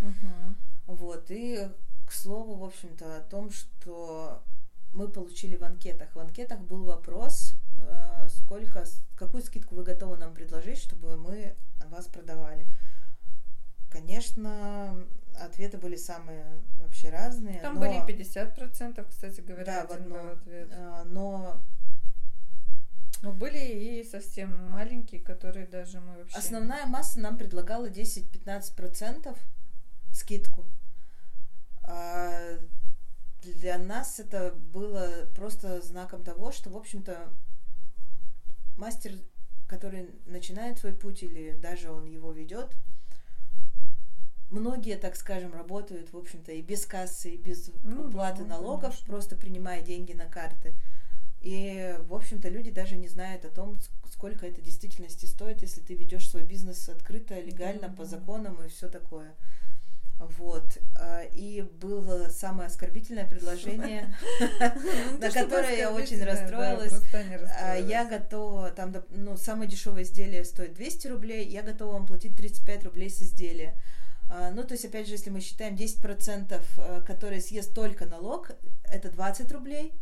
Угу. 0.00 0.94
Вот, 0.94 1.26
и 1.28 1.68
к 2.06 2.12
слову, 2.12 2.54
в 2.54 2.64
общем-то, 2.64 3.18
о 3.18 3.20
том, 3.20 3.50
что 3.50 4.42
мы 4.94 5.08
получили 5.08 5.56
в 5.56 5.62
анкетах. 5.62 6.08
В 6.14 6.18
анкетах 6.18 6.60
был 6.60 6.84
вопрос, 6.84 7.52
сколько, 8.28 8.84
какую 9.16 9.42
скидку 9.42 9.74
вы 9.74 9.84
готовы 9.84 10.16
нам 10.16 10.34
предложить, 10.34 10.78
чтобы 10.78 11.16
мы 11.16 11.54
вас 11.86 12.06
продавали. 12.06 12.66
Конечно, 13.90 15.06
ответы 15.34 15.78
были 15.78 15.96
самые 15.96 16.44
вообще 16.78 17.10
разные. 17.10 17.60
Там 17.60 17.74
но... 17.74 17.80
были 17.80 18.06
50%, 18.06 19.04
кстати 19.08 19.40
говоря, 19.40 19.64
да, 19.64 19.86
в 19.86 19.90
одном 19.90 20.30
ответ. 20.30 20.68
А, 20.72 21.04
но 21.04 21.60
но 23.22 23.32
были 23.32 23.58
и 23.58 24.04
совсем 24.04 24.70
маленькие, 24.70 25.20
которые 25.20 25.66
даже 25.66 26.00
мы 26.00 26.16
вообще... 26.18 26.38
Основная 26.38 26.86
масса 26.86 27.20
нам 27.20 27.36
предлагала 27.36 27.86
10-15% 27.90 29.36
скидку. 30.12 30.64
А 31.82 32.58
для 33.42 33.76
нас 33.76 34.20
это 34.20 34.52
было 34.52 35.28
просто 35.34 35.82
знаком 35.82 36.22
того, 36.24 36.50
что, 36.50 36.70
в 36.70 36.76
общем-то, 36.76 37.30
мастер 38.80 39.12
который 39.70 40.10
начинает 40.26 40.78
свой 40.78 40.92
путь 40.92 41.22
или 41.22 41.52
даже 41.52 41.92
он 41.92 42.04
его 42.04 42.32
ведет, 42.32 42.74
многие, 44.50 44.96
так 44.96 45.14
скажем, 45.14 45.54
работают, 45.54 46.12
в 46.12 46.18
общем-то, 46.18 46.50
и 46.50 46.60
без 46.60 46.86
кассы, 46.86 47.30
и 47.30 47.36
без 47.36 47.70
ну, 47.84 48.08
уплаты 48.08 48.42
да, 48.42 48.56
налогов, 48.56 48.90
конечно. 48.90 49.06
просто 49.06 49.36
принимая 49.36 49.80
деньги 49.82 50.12
на 50.12 50.26
карты. 50.26 50.74
И, 51.40 51.96
в 52.08 52.14
общем-то, 52.14 52.48
люди 52.48 52.72
даже 52.72 52.96
не 52.96 53.06
знают 53.06 53.44
о 53.44 53.48
том, 53.48 53.76
сколько 54.10 54.44
это 54.44 54.60
в 54.60 54.64
действительности 54.64 55.24
стоит, 55.26 55.62
если 55.62 55.80
ты 55.80 55.94
ведешь 55.94 56.28
свой 56.28 56.42
бизнес 56.42 56.88
открыто, 56.88 57.40
легально, 57.40 57.88
да, 57.88 57.94
по 57.94 58.02
да. 58.02 58.10
законам 58.10 58.60
и 58.64 58.68
все 58.68 58.88
такое. 58.88 59.36
Вот. 60.20 60.78
а, 60.96 61.22
И 61.32 61.62
было 61.62 62.28
самое 62.28 62.66
оскорбительное 62.66 63.26
предложение, 63.26 64.14
на 65.18 65.30
которое 65.30 65.76
я 65.78 65.90
очень 65.92 66.16
расстроилась. 66.24 66.92
А, 67.58 67.76
Я 67.76 68.04
готова, 68.04 68.70
там, 68.70 68.94
ну, 69.10 69.36
самое 69.36 69.68
дешевое 69.68 70.02
изделие 70.02 70.44
стоит 70.44 70.74
200 70.74 71.08
рублей, 71.08 71.46
я 71.48 71.62
готова 71.62 71.94
вам 71.94 72.06
платить 72.06 72.36
35 72.36 72.84
рублей 72.84 73.10
с 73.10 73.22
изделия. 73.22 73.74
А, 74.28 74.50
Ну, 74.50 74.62
то 74.62 74.74
есть, 74.74 74.84
опять 74.84 75.06
же, 75.06 75.14
если 75.14 75.30
мы 75.30 75.40
считаем 75.40 75.74
10%, 75.74 76.62
э, 76.76 77.02
которые 77.06 77.40
съест 77.40 77.74
только 77.74 78.04
налог, 78.06 78.50
это 78.84 79.10
20 79.10 79.50
рублей, 79.52 79.94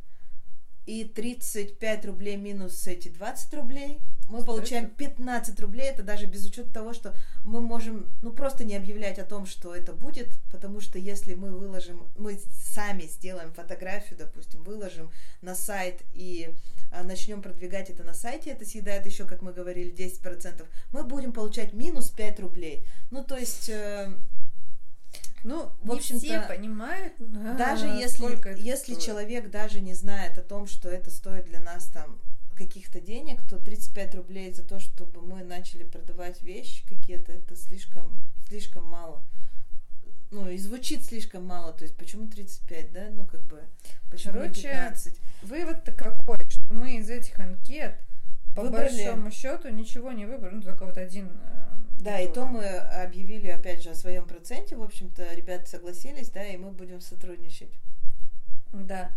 и 0.89 1.05
35 1.05 2.07
рублей 2.07 2.39
минус 2.39 2.87
эти 2.87 3.09
20 3.09 3.53
рублей, 3.55 3.99
мы 4.31 4.43
получаем 4.43 4.89
15 4.89 5.61
рублей, 5.61 5.91
это 5.91 6.03
даже 6.03 6.25
без 6.25 6.47
учета 6.47 6.73
того, 6.73 6.95
что 6.95 7.15
мы 7.45 7.61
можем, 7.61 8.11
ну, 8.23 8.33
просто 8.33 8.65
не 8.65 8.75
объявлять 8.75 9.19
о 9.19 9.27
том, 9.27 9.45
что 9.45 9.75
это 9.75 9.93
будет, 9.93 10.31
потому 10.51 10.81
что 10.81 10.99
если 10.99 11.35
мы 11.35 11.51
выложим, 11.51 12.09
мы 12.17 12.41
сами 12.75 13.03
сделаем 13.03 13.53
фотографию, 13.53 14.19
допустим, 14.19 14.63
выложим 14.65 15.11
на 15.43 15.55
сайт 15.55 16.05
и 16.15 16.55
а, 16.91 17.03
начнем 17.03 17.43
продвигать 17.43 17.91
это 17.91 18.03
на 18.03 18.15
сайте, 18.15 18.51
это 18.51 18.65
съедает 18.65 19.05
еще, 19.05 19.27
как 19.27 19.43
мы 19.43 19.53
говорили, 19.53 19.93
10%, 19.93 20.65
мы 20.93 21.05
будем 21.05 21.35
получать 21.35 21.75
минус 21.75 22.09
5 22.09 22.41
рублей. 22.41 22.87
Ну, 23.11 23.23
то 23.23 23.37
есть, 23.37 23.69
э, 23.69 24.11
Ну, 25.45 25.71
в 25.83 25.93
общем-то, 25.93 26.25
все 26.25 26.41
понимают, 26.43 27.15
даже 27.57 27.87
а, 27.87 27.95
если, 27.95 28.61
если 28.61 28.95
стоит. 28.95 29.07
человек 29.07 29.51
даже 29.51 29.81
не 29.81 29.95
знает 29.95 30.39
о 30.39 30.43
том, 30.43 30.67
что 30.67 30.89
это 30.89 31.11
стоит 31.11 31.47
для 31.47 31.61
нас 31.61 31.87
там 31.87 32.19
каких-то 32.57 33.01
денег, 33.01 33.41
то 33.49 33.59
35 33.59 34.17
рублей 34.17 34.53
за 34.53 34.65
то, 34.65 34.81
чтобы 34.81 35.23
мы 35.23 35.45
начали 35.45 35.85
продавать 35.85 36.43
вещи 36.43 36.85
какие-то, 36.89 37.33
это 37.33 37.55
слишком, 37.57 38.21
слишком 38.49 38.85
мало. 38.85 39.23
Ну, 40.31 40.49
и 40.49 40.59
звучит 40.59 41.05
слишком 41.05 41.47
мало, 41.47 41.73
то 41.73 41.85
есть 41.85 41.97
почему 41.97 42.29
35, 42.29 42.93
да? 42.93 43.09
Ну, 43.13 43.25
как 43.25 43.43
бы, 43.45 43.63
почему 44.11 44.35
Короче, 44.35 44.63
15? 44.63 45.15
Вывод-то 45.43 45.93
какой, 45.93 46.39
что 46.51 46.75
мы 46.75 46.97
из 46.97 47.09
этих 47.09 47.39
анкет 47.39 47.99
по 48.55 48.63
Выбрали. 48.63 48.89
большому 48.89 49.31
счету 49.31 49.69
ничего 49.69 50.13
не 50.13 50.27
выбрали, 50.27 50.57
ну 50.57 50.63
только 50.63 50.85
вот 50.85 50.99
один. 50.99 51.31
Да, 51.99 52.21
и 52.21 52.33
то 52.33 52.47
мы 52.47 52.65
объявили, 52.65 53.49
опять 53.49 53.83
же, 53.83 53.91
о 53.91 53.95
своем 53.95 54.27
проценте, 54.27 54.77
в 54.77 54.83
общем-то, 54.83 55.35
ребята 55.35 55.69
согласились, 55.69 56.31
да, 56.31 56.47
и 56.47 56.57
мы 56.57 56.71
будем 56.71 57.01
сотрудничать. 57.01 57.73
Да. 58.73 59.11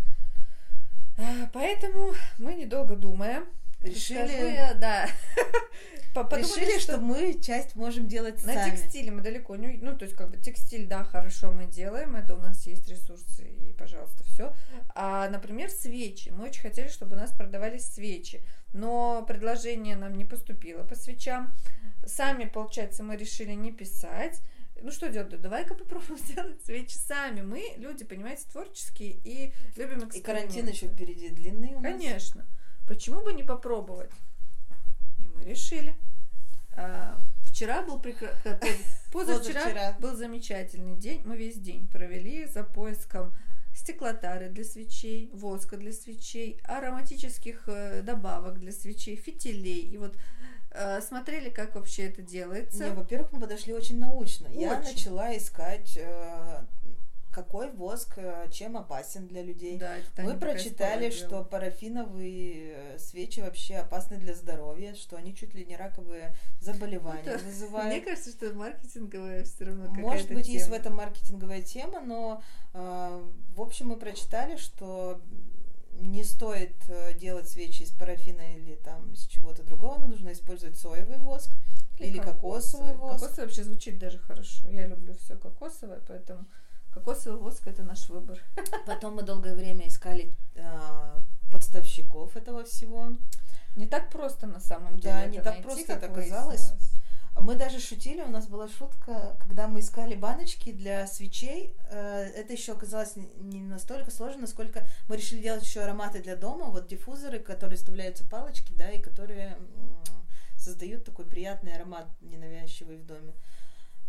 А, 1.17 1.49
Поэтому 1.53 2.13
мы 2.39 2.55
недолго 2.55 2.95
думая 2.95 3.45
Решили, 3.81 4.75
да, 4.79 5.09
подумали, 6.13 6.41
решили, 6.43 6.79
что 6.79 6.97
мы 6.97 7.39
часть 7.41 7.75
можем 7.75 8.07
делать 8.07 8.43
На 8.45 8.53
сами. 8.53 8.71
текстиле 8.71 9.11
мы 9.11 9.21
далеко 9.21 9.55
не... 9.55 9.77
Ну, 9.81 9.97
то 9.97 10.05
есть, 10.05 10.15
как 10.15 10.29
бы, 10.29 10.37
текстиль, 10.37 10.87
да, 10.87 11.03
хорошо 11.03 11.51
мы 11.51 11.65
делаем, 11.65 12.15
это 12.15 12.35
у 12.35 12.39
нас 12.39 12.65
есть 12.67 12.87
ресурсы, 12.89 13.43
и, 13.47 13.73
пожалуйста, 13.73 14.23
все. 14.23 14.53
А, 14.95 15.29
например, 15.29 15.69
свечи. 15.69 16.29
Мы 16.29 16.45
очень 16.45 16.61
хотели, 16.61 16.87
чтобы 16.89 17.15
у 17.15 17.19
нас 17.19 17.31
продавались 17.31 17.85
свечи, 17.93 18.43
но 18.73 19.23
предложение 19.27 19.95
нам 19.95 20.15
не 20.15 20.25
поступило 20.25 20.83
по 20.83 20.95
свечам. 20.95 21.53
Сами, 22.05 22.45
получается, 22.45 23.03
мы 23.03 23.15
решили 23.15 23.51
не 23.53 23.71
писать. 23.71 24.41
Ну, 24.83 24.91
что 24.91 25.09
делать? 25.09 25.29
Да 25.29 25.37
Давай-ка 25.37 25.75
попробуем 25.75 26.17
сделать 26.25 26.63
свечи 26.65 26.97
сами. 26.97 27.41
Мы 27.41 27.63
люди, 27.77 28.03
понимаете, 28.03 28.45
творческие 28.51 29.11
и 29.23 29.53
любим 29.75 30.07
И 30.09 30.19
карантин 30.21 30.67
эксперименты. 30.67 30.71
еще 30.71 30.87
впереди 30.87 31.29
длинный 31.29 31.75
у 31.75 31.79
нас. 31.79 31.83
Конечно. 31.83 32.45
Почему 32.87 33.21
бы 33.21 33.33
не 33.33 33.43
попробовать? 33.43 34.11
Мы 35.41 35.49
решили. 35.49 35.95
А, 36.73 37.19
вчера 37.43 37.81
был 37.81 37.99
прекрасный... 37.99 38.53
Позавчера 39.11 39.59
Позавчера. 39.61 39.97
был 39.99 40.15
замечательный 40.15 40.95
день. 40.95 41.21
Мы 41.25 41.35
весь 41.35 41.57
день 41.57 41.87
провели 41.87 42.45
за 42.45 42.63
поиском 42.63 43.35
стеклотары 43.73 44.49
для 44.49 44.63
свечей, 44.63 45.29
воска 45.33 45.77
для 45.77 45.91
свечей, 45.91 46.59
ароматических 46.63 47.63
э, 47.67 48.01
добавок 48.03 48.59
для 48.59 48.71
свечей, 48.71 49.15
фитилей. 49.15 49.81
И 49.81 49.97
вот 49.97 50.15
э, 50.71 51.01
смотрели, 51.01 51.49
как 51.49 51.75
вообще 51.75 52.03
это 52.03 52.21
делается. 52.21 52.85
Не, 52.85 52.91
во-первых, 52.91 53.33
мы 53.33 53.41
подошли 53.41 53.73
очень 53.73 53.99
научно. 53.99 54.47
Я 54.47 54.79
Очень. 54.79 54.93
начала 54.93 55.35
искать, 55.35 55.97
э, 55.97 56.63
какой 57.31 57.71
воск 57.71 58.13
э, 58.17 58.47
чем 58.51 58.77
опасен 58.77 59.27
для 59.27 59.41
людей. 59.41 59.77
Да, 59.77 59.97
это 59.97 60.21
Мы 60.21 60.37
прочитали, 60.37 61.09
что 61.09 61.43
парафиновые 61.43 62.73
э, 62.95 62.99
свечи 62.99 63.39
вообще 63.39 63.77
опасны 63.77 64.17
для 64.17 64.33
здоровья, 64.33 64.93
что 64.95 65.15
они 65.17 65.35
чуть 65.35 65.53
ли 65.53 65.65
не 65.65 65.75
раковые 65.77 66.35
заболевания 66.59 67.23
Ну, 67.25 67.31
Это- 67.31 67.43
Мне 67.43 67.51
вызывают. 67.51 68.05
кажется, 68.05 68.31
что 68.31 68.53
маркетинговая 68.53 69.43
все 69.45 69.65
равно 69.65 69.85
Может 69.89 70.03
какая-то 70.27 70.33
быть, 70.33 70.47
есть 70.47 70.65
в 70.65 70.67
тема. 70.69 70.77
этом 70.79 70.95
маркетинговая 70.95 71.61
тема, 71.61 72.01
но 72.01 72.41
э, 72.73 73.29
в 73.55 73.61
общем 73.61 73.87
мы 73.89 73.95
прочитали, 73.95 74.57
что 74.57 75.21
не 75.93 76.23
стоит 76.23 76.73
делать 77.19 77.47
свечи 77.47 77.83
из 77.83 77.91
парафина 77.91 78.55
или 78.55 78.75
там 78.75 79.11
из 79.13 79.25
чего-то 79.27 79.63
другого, 79.63 79.99
но 79.99 80.07
нужно 80.07 80.31
использовать 80.31 80.77
соевый 80.77 81.19
воск 81.19 81.51
или 81.99 82.17
кокосовый 82.17 82.93
воск. 82.95 83.19
Кокосовый 83.21 83.45
вообще 83.45 83.63
звучит 83.63 83.99
даже 83.99 84.17
хорошо. 84.17 84.67
Я 84.71 84.87
люблю 84.87 85.13
все 85.13 85.37
кокосовое, 85.37 86.01
поэтому 86.07 86.45
кокосовый 86.93 87.39
воск 87.39 87.67
это 87.67 87.83
наш 87.83 88.09
выбор. 88.09 88.39
Потом 88.85 89.15
мы 89.15 89.23
долгое 89.23 89.55
время 89.55 89.87
искали 89.87 90.33
э, 90.55 91.19
поставщиков 91.51 92.35
этого 92.37 92.63
всего. 92.63 93.09
Не 93.75 93.87
так 93.87 94.09
просто 94.09 94.47
на 94.47 94.59
самом 94.59 94.97
деле. 94.99 95.13
Да, 95.13 95.25
не 95.27 95.37
так 95.37 95.45
найти, 95.45 95.63
просто 95.63 95.93
это 95.93 96.05
оказалось. 96.07 96.59
выяснилось. 96.71 96.91
Мы 97.39 97.55
даже 97.55 97.79
шутили, 97.79 98.21
у 98.21 98.27
нас 98.29 98.47
была 98.47 98.67
шутка, 98.67 99.37
когда 99.39 99.69
мы 99.69 99.79
искали 99.79 100.15
баночки 100.15 100.73
для 100.73 101.07
свечей. 101.07 101.75
э, 101.89 102.23
Это 102.35 102.51
еще 102.53 102.73
оказалось 102.73 103.15
не- 103.15 103.61
настолько 103.61 104.11
сложно, 104.11 104.41
насколько 104.41 104.85
мы 105.07 105.15
решили 105.15 105.41
делать 105.41 105.63
еще 105.63 105.79
ароматы 105.81 106.21
для 106.21 106.35
дома. 106.35 106.65
Вот 106.65 106.87
диффузоры, 106.87 107.39
которые 107.39 107.77
вставляются 107.77 108.25
палочки, 108.25 108.73
да, 108.73 108.89
и 108.91 109.01
которые 109.01 109.57
создают 110.57 111.05
такой 111.05 111.25
приятный 111.25 111.73
аромат, 111.73 112.07
ненавязчивый 112.21 112.97
в 112.97 113.05
доме. 113.05 113.33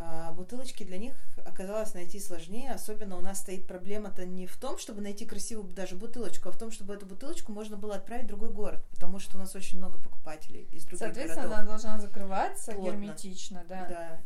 А 0.05 0.33
бутылочки 0.33 0.83
для 0.83 0.99
них 0.99 1.15
оказалось 1.45 1.95
найти 1.95 2.19
сложнее. 2.19 2.73
Особенно 2.73 3.17
у 3.17 3.21
нас 3.21 3.39
стоит 3.39 3.69
проблема-то 3.69 4.25
не 4.27 4.49
в 4.49 4.57
том, 4.57 4.77
чтобы 4.77 5.01
найти 5.01 5.25
красивую 5.25 5.73
даже 5.73 5.95
бутылочку, 5.95 6.49
а 6.49 6.53
в 6.53 6.59
том, 6.59 6.73
чтобы 6.73 6.95
эту 6.95 7.07
бутылочку 7.07 7.53
можно 7.53 7.77
было 7.77 7.95
отправить 7.95 8.25
в 8.25 8.29
другой 8.29 8.51
город. 8.51 8.85
Потому 8.91 9.21
что 9.21 9.37
у 9.37 9.41
нас 9.41 9.55
очень 9.55 9.79
много 9.79 9.99
покупателей 9.99 10.63
из 10.73 10.83
других 10.85 10.99
Соответственно, 10.99 11.43
городов. 11.43 11.59
она 11.59 11.69
должна 11.69 11.99
закрываться 12.01 12.73
Плотно. 12.73 12.91
герметично, 12.91 13.65
да, 13.69 13.87
Да. 13.89 14.21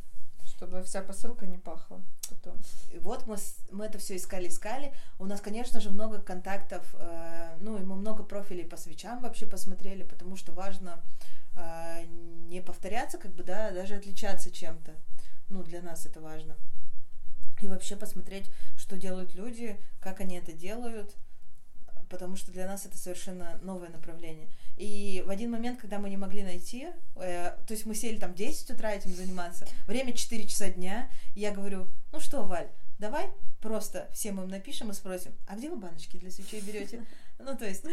чтобы 0.46 0.82
вся 0.82 1.02
посылка 1.02 1.44
не 1.46 1.58
пахла 1.58 2.00
потом. 2.30 2.58
И 2.92 2.98
вот 2.98 3.26
мы, 3.26 3.36
мы 3.70 3.84
это 3.84 3.98
все 3.98 4.16
искали, 4.16 4.48
искали. 4.48 4.94
У 5.18 5.26
нас, 5.26 5.42
конечно 5.42 5.80
же, 5.80 5.90
много 5.90 6.20
контактов, 6.22 6.86
э, 6.98 7.56
ну, 7.60 7.76
и 7.76 7.82
мы 7.84 7.96
много 7.96 8.22
профилей 8.24 8.64
по 8.64 8.78
свечам 8.78 9.20
вообще 9.20 9.46
посмотрели, 9.46 10.04
потому 10.04 10.36
что 10.36 10.52
важно 10.52 11.02
э, 11.54 12.04
не 12.48 12.62
повторяться, 12.62 13.18
как 13.18 13.32
бы, 13.32 13.42
да, 13.44 13.70
даже 13.72 13.94
отличаться 13.96 14.50
чем-то. 14.50 14.92
Ну, 15.48 15.62
для 15.62 15.82
нас 15.82 16.06
это 16.06 16.20
важно. 16.20 16.56
И 17.60 17.66
вообще 17.66 17.96
посмотреть, 17.96 18.50
что 18.76 18.96
делают 18.96 19.34
люди, 19.34 19.78
как 20.00 20.20
они 20.20 20.36
это 20.36 20.52
делают, 20.52 21.16
потому 22.08 22.36
что 22.36 22.52
для 22.52 22.66
нас 22.66 22.86
это 22.86 22.98
совершенно 22.98 23.58
новое 23.62 23.88
направление. 23.88 24.48
И 24.76 25.22
в 25.26 25.30
один 25.30 25.50
момент, 25.50 25.80
когда 25.80 25.98
мы 25.98 26.10
не 26.10 26.16
могли 26.16 26.42
найти, 26.42 26.88
э, 27.16 27.56
то 27.66 27.72
есть 27.72 27.86
мы 27.86 27.94
сели 27.94 28.18
там 28.18 28.32
в 28.32 28.36
10 28.36 28.70
утра 28.70 28.92
этим 28.92 29.14
заниматься, 29.14 29.66
время 29.86 30.12
4 30.12 30.46
часа 30.46 30.70
дня, 30.70 31.10
и 31.34 31.40
я 31.40 31.52
говорю, 31.52 31.88
ну 32.12 32.20
что, 32.20 32.42
Валь, 32.44 32.68
давай 32.98 33.30
просто 33.60 34.08
всем 34.12 34.40
им 34.40 34.48
напишем 34.48 34.90
и 34.90 34.94
спросим, 34.94 35.32
а 35.46 35.56
где 35.56 35.70
вы 35.70 35.76
баночки 35.76 36.18
для 36.18 36.30
свечей 36.30 36.60
берете? 36.60 37.04
Ну, 37.38 37.56
то 37.56 37.64
есть... 37.66 37.84
э, 37.84 37.90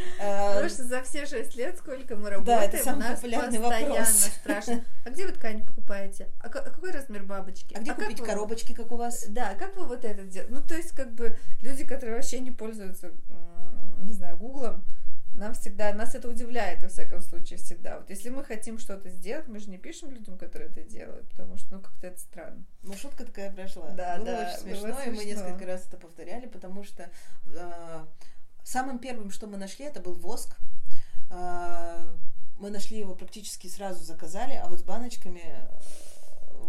Потому 0.53 0.69
что 0.69 0.83
за 0.83 1.03
все 1.03 1.25
шесть 1.25 1.55
лет, 1.55 1.77
сколько 1.77 2.15
мы 2.15 2.29
работаем, 2.29 2.61
это 2.61 2.77
самый 2.83 2.99
нас 3.09 3.15
популярный 3.19 3.59
постоянно 3.59 3.89
вопрос. 3.95 4.09
спрашивают, 4.41 4.83
а 5.05 5.09
где 5.09 5.25
вы 5.27 5.31
ткань 5.33 5.65
покупаете? 5.65 6.29
А, 6.39 6.49
ка- 6.49 6.59
а 6.61 6.69
какой 6.69 6.91
размер 6.91 7.23
бабочки? 7.23 7.75
а 7.75 7.79
где 7.81 7.91
как 7.93 8.03
купить 8.05 8.19
вы- 8.19 8.25
коробочки, 8.25 8.73
как 8.73 8.91
у 8.91 8.95
вас? 8.95 9.25
Да, 9.27 9.53
как 9.55 9.75
вы 9.75 9.85
вот 9.85 10.05
это 10.05 10.23
делаете? 10.23 10.53
Ну, 10.53 10.61
то 10.61 10.75
есть, 10.75 10.91
как 10.93 11.13
бы, 11.13 11.37
люди, 11.61 11.85
которые 11.85 12.15
вообще 12.15 12.39
не 12.39 12.51
пользуются, 12.51 13.11
не 14.03 14.13
знаю, 14.13 14.37
гуглом, 14.37 14.83
нам 15.35 15.53
всегда, 15.55 15.93
нас 15.93 16.13
это 16.15 16.29
удивляет, 16.29 16.83
во 16.83 16.89
всяком 16.89 17.19
случае, 17.21 17.57
всегда. 17.57 17.97
Вот 17.97 18.09
если 18.09 18.29
мы 18.29 18.43
хотим 18.43 18.77
что-то 18.77 19.09
сделать, 19.09 19.47
мы 19.47 19.59
же 19.59 19.69
не 19.69 19.77
пишем 19.79 20.11
людям, 20.11 20.37
которые 20.37 20.69
это 20.69 20.83
делают, 20.83 21.27
потому 21.29 21.57
что, 21.57 21.75
ну, 21.75 21.81
как-то 21.81 22.07
это 22.07 22.19
странно. 22.19 22.63
Ну, 22.83 22.93
шутка 22.93 23.25
такая 23.25 23.51
прошла. 23.51 23.89
Да, 23.89 24.17
было 24.17 24.25
да, 24.25 24.53
очень 24.55 24.69
было 24.69 24.79
смешно, 24.81 25.01
и 25.01 25.09
мы 25.09 25.15
смешно. 25.23 25.23
несколько 25.43 25.65
раз 25.65 25.87
это 25.87 25.97
повторяли, 25.97 26.45
потому 26.45 26.83
что 26.83 27.09
э, 27.47 28.05
самым 28.63 28.99
первым, 28.99 29.31
что 29.31 29.47
мы 29.47 29.57
нашли, 29.57 29.85
это 29.85 29.99
был 29.99 30.13
воск. 30.13 30.57
Э, 31.29 32.15
мы 32.59 32.69
нашли 32.69 32.99
его 32.99 33.15
практически 33.15 33.67
сразу 33.67 34.03
заказали, 34.03 34.53
а 34.53 34.67
вот 34.69 34.79
с 34.79 34.83
баночками 34.83 35.67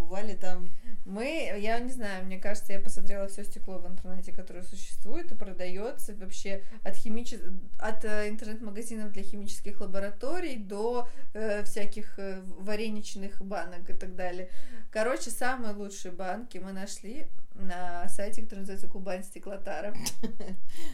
э, 0.05 0.07
у 0.07 0.09
Вали 0.09 0.35
там 0.35 0.69
Мы, 1.05 1.53
я 1.59 1.79
не 1.81 1.93
знаю, 1.93 2.25
мне 2.25 2.39
кажется, 2.39 2.73
я 2.73 2.81
посмотрела 2.81 3.29
все 3.29 3.45
стекло 3.45 3.79
в 3.79 3.87
интернете, 3.87 4.33
которое 4.33 4.63
существует 4.63 5.31
и 5.33 5.35
продается 5.35 6.15
вообще 6.15 6.63
от 6.83 6.97
химичес... 6.97 7.41
от 7.79 8.05
э, 8.05 8.29
интернет-магазинов 8.31 9.13
для 9.13 9.23
химических 9.23 9.81
лабораторий 9.81 10.57
до 10.57 11.07
э, 11.35 11.63
всяких 11.65 12.19
э, 12.19 12.41
вареничных 12.59 13.43
банок 13.43 13.91
и 13.91 13.93
так 13.93 14.17
далее. 14.17 14.49
Короче, 14.91 15.31
самые 15.31 15.75
лучшие 15.75 16.13
банки 16.13 16.57
мы 16.59 16.73
нашли 16.73 17.27
на 17.55 18.09
сайте, 18.09 18.43
который 18.43 18.61
называется 18.61 18.89
Кубань 18.89 19.25
Стеклотара. 19.25 19.95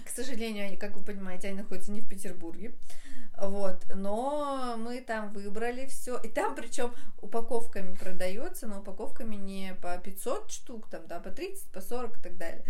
К 0.04 0.08
сожалению, 0.08 0.66
они, 0.66 0.76
как 0.76 0.96
вы 0.96 1.04
понимаете, 1.04 1.48
они 1.48 1.58
находятся 1.58 1.92
не 1.92 2.00
в 2.00 2.08
Петербурге. 2.08 2.72
Вот, 3.40 3.86
но 3.94 4.76
мы 4.76 5.00
там 5.00 5.32
выбрали 5.32 5.86
все. 5.86 6.18
И 6.18 6.28
там 6.28 6.54
причем 6.54 6.92
упаковками 7.22 7.94
продается, 7.94 8.66
но 8.66 8.80
упаковками 8.80 9.36
не 9.36 9.74
по 9.80 9.96
500 9.96 10.50
штук, 10.50 10.88
там, 10.90 11.06
да, 11.06 11.20
по 11.20 11.30
30, 11.30 11.70
по 11.70 11.80
40 11.80 12.18
и 12.18 12.22
так 12.22 12.36
далее. 12.36 12.64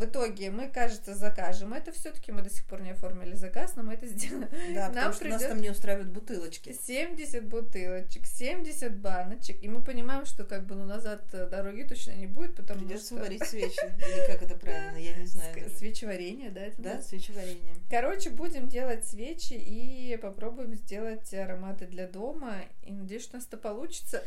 В 0.00 0.04
итоге 0.06 0.50
мы, 0.50 0.68
кажется, 0.68 1.14
закажем 1.14 1.74
это. 1.74 1.92
Все-таки 1.92 2.32
мы 2.32 2.40
до 2.40 2.48
сих 2.48 2.64
пор 2.64 2.80
не 2.80 2.92
оформили 2.92 3.34
заказ, 3.34 3.76
но 3.76 3.82
мы 3.82 3.92
это 3.92 4.06
сделаем. 4.06 4.48
Да, 4.74 4.88
Нам 4.88 5.12
потому 5.12 5.12
что 5.12 5.28
нас 5.28 5.42
там 5.42 5.60
не 5.60 5.68
устраивают 5.68 6.08
бутылочки. 6.08 6.72
70 6.72 7.44
бутылочек, 7.44 8.24
70 8.24 8.96
баночек. 8.96 9.62
И 9.62 9.68
мы 9.68 9.84
понимаем, 9.84 10.24
что 10.24 10.44
как 10.44 10.64
бы 10.64 10.74
ну, 10.74 10.86
назад 10.86 11.28
дороги 11.30 11.82
точно 11.82 12.12
не 12.12 12.26
будет, 12.26 12.54
потому 12.54 12.80
Придется 12.80 13.08
что... 13.08 13.16
варить 13.16 13.44
свечи. 13.46 13.78
Или 13.98 14.26
как 14.26 14.42
это 14.42 14.54
правильно, 14.54 14.96
я 14.96 15.14
не 15.18 15.26
знаю. 15.26 15.68
Свечеварение, 15.76 16.48
да? 16.48 16.62
Это 16.62 16.80
да, 16.80 17.02
свечеварение. 17.02 17.74
Короче, 17.90 18.30
будем 18.30 18.68
делать 18.68 19.04
свечи 19.04 19.52
и 19.52 20.16
попробуем 20.16 20.74
сделать 20.76 21.34
ароматы 21.34 21.86
для 21.86 22.06
дома. 22.06 22.62
И 22.84 22.92
надеюсь, 22.92 23.24
что 23.24 23.34
у 23.34 23.36
нас 23.36 23.46
это 23.46 23.58
получится. 23.58 24.24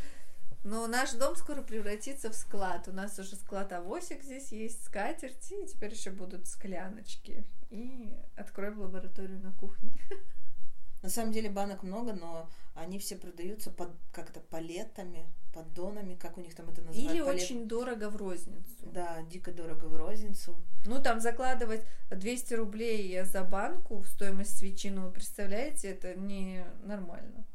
Но 0.63 0.87
наш 0.87 1.11
дом 1.13 1.35
скоро 1.35 1.61
превратится 1.61 2.29
в 2.29 2.35
склад. 2.35 2.87
У 2.87 2.93
нас 2.93 3.19
уже 3.19 3.35
склад 3.35 3.73
авосик 3.73 4.23
здесь 4.23 4.51
есть, 4.51 4.85
скатерти, 4.85 5.53
и 5.53 5.67
теперь 5.67 5.93
еще 5.93 6.11
будут 6.11 6.47
скляночки. 6.47 7.45
И 7.69 8.13
откроем 8.35 8.79
лабораторию 8.79 9.39
на 9.41 9.51
кухне. 9.53 9.93
На 11.01 11.09
самом 11.09 11.33
деле 11.33 11.49
банок 11.49 11.83
много, 11.83 12.13
но 12.13 12.49
они 12.75 12.97
все 12.97 13.17
продаются 13.17 13.71
под 13.71 13.89
как-то 14.13 14.39
палетами, 14.39 15.25
поддонами, 15.53 16.15
как 16.15 16.37
у 16.37 16.41
них 16.41 16.55
там 16.55 16.69
это 16.69 16.81
называется. 16.81 17.13
Или 17.13 17.21
Палет... 17.21 17.43
очень 17.43 17.67
дорого 17.67 18.09
в 18.09 18.15
розницу. 18.15 18.85
Да, 18.85 19.21
дико 19.23 19.51
дорого 19.51 19.87
в 19.87 19.97
розницу. 19.97 20.55
Ну, 20.85 21.03
там 21.03 21.19
закладывать 21.19 21.81
200 22.09 22.53
рублей 22.53 23.21
за 23.23 23.43
банку 23.43 23.97
в 23.97 24.07
стоимость 24.07 24.57
свечи, 24.57 24.89
ну, 24.89 25.07
вы 25.07 25.11
представляете, 25.11 25.89
это 25.89 26.15
не 26.15 26.65
нормально. 26.83 27.45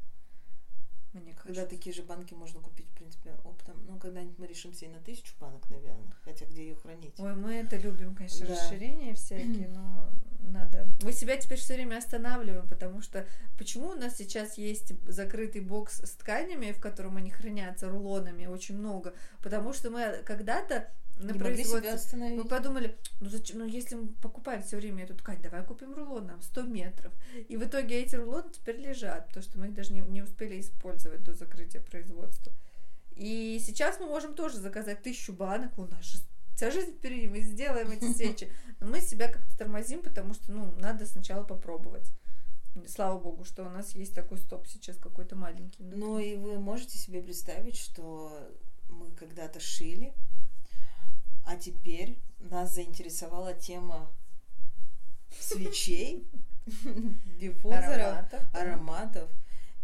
Мне 1.13 1.33
кажется. 1.33 1.47
Когда 1.47 1.65
такие 1.65 1.93
же 1.93 2.03
банки 2.03 2.35
можно 2.35 2.61
купить, 2.61 2.87
принципе, 3.09 3.35
оптом. 3.43 3.75
Ну, 3.87 3.97
когда-нибудь 3.97 4.37
мы 4.37 4.47
решимся 4.47 4.85
и 4.85 4.89
на 4.89 4.99
тысячу 4.99 5.33
банок, 5.39 5.69
наверное. 5.69 6.13
Хотя 6.23 6.45
где 6.45 6.69
ее 6.69 6.75
хранить? 6.75 7.13
Ой, 7.19 7.35
мы 7.35 7.55
это 7.55 7.77
любим, 7.77 8.15
конечно, 8.15 8.45
да. 8.45 8.53
расширения 8.53 9.13
всякие, 9.15 9.67
но 9.73 10.09
надо. 10.41 10.87
Мы 11.01 11.11
себя 11.11 11.37
теперь 11.37 11.57
все 11.57 11.75
время 11.75 11.97
останавливаем, 11.97 12.67
потому 12.67 13.01
что 13.01 13.25
почему 13.57 13.89
у 13.89 13.95
нас 13.95 14.17
сейчас 14.17 14.57
есть 14.57 14.93
закрытый 15.07 15.61
бокс 15.61 15.99
с 15.99 16.11
тканями, 16.11 16.71
в 16.71 16.79
котором 16.79 17.17
они 17.17 17.29
хранятся 17.29 17.89
рулонами, 17.89 18.45
очень 18.45 18.77
много? 18.77 19.13
Потому 19.41 19.73
что 19.73 19.89
мы 19.89 20.21
когда-то 20.25 20.87
на 21.19 21.31
не 21.31 21.39
производстве. 21.39 22.17
Мы 22.17 22.45
подумали, 22.45 22.97
ну 23.19 23.29
зачем, 23.29 23.59
ну 23.59 23.65
если 23.65 23.95
мы 23.95 24.07
покупаем 24.21 24.63
все 24.63 24.77
время 24.77 25.03
эту 25.03 25.15
ткань, 25.15 25.41
давай 25.41 25.63
купим 25.65 25.93
рулон 25.93 26.27
нам 26.27 26.41
100 26.41 26.63
метров. 26.63 27.13
И 27.49 27.57
в 27.57 27.63
итоге 27.63 28.01
эти 28.01 28.15
рулоны 28.15 28.49
теперь 28.51 28.77
лежат, 28.77 29.27
потому 29.27 29.43
что 29.43 29.59
мы 29.59 29.67
их 29.67 29.73
даже 29.73 29.93
не, 29.93 30.01
не 30.01 30.21
успели 30.21 30.59
использовать 30.59 31.23
до 31.23 31.33
закрытия 31.33 31.81
производства. 31.81 32.53
И 33.19 33.61
сейчас 33.63 33.99
мы 33.99 34.07
можем 34.07 34.33
тоже 34.33 34.57
заказать 34.57 35.03
тысячу 35.03 35.33
банок, 35.33 35.77
у 35.77 35.85
нас 35.85 36.03
же 36.05 36.19
вся 36.55 36.71
жизнь 36.71 36.93
впереди, 36.93 37.27
мы 37.27 37.41
сделаем 37.41 37.91
эти 37.91 38.11
свечи. 38.13 38.51
Но 38.79 38.87
мы 38.87 39.01
себя 39.01 39.31
как-то 39.31 39.57
тормозим, 39.57 40.01
потому 40.01 40.33
что, 40.33 40.51
ну, 40.51 40.73
надо 40.79 41.05
сначала 41.05 41.43
попробовать. 41.43 42.09
Слава 42.87 43.19
богу, 43.19 43.43
что 43.43 43.65
у 43.65 43.69
нас 43.69 43.93
есть 43.95 44.15
такой 44.15 44.37
стоп 44.37 44.67
сейчас 44.67 44.97
какой-то 44.97 45.35
маленький. 45.35 45.83
Ну 45.83 46.17
и 46.17 46.35
вы 46.35 46.59
можете 46.59 46.97
себе 46.97 47.21
представить, 47.21 47.75
что 47.75 48.31
мы 48.87 49.11
когда-то 49.11 49.59
шили 49.59 50.13
а 51.49 51.55
теперь 51.55 52.19
нас 52.37 52.75
заинтересовала 52.75 53.55
тема 53.55 54.07
свечей, 55.39 56.27
диффузоров, 57.39 58.25
ароматов. 58.53 59.29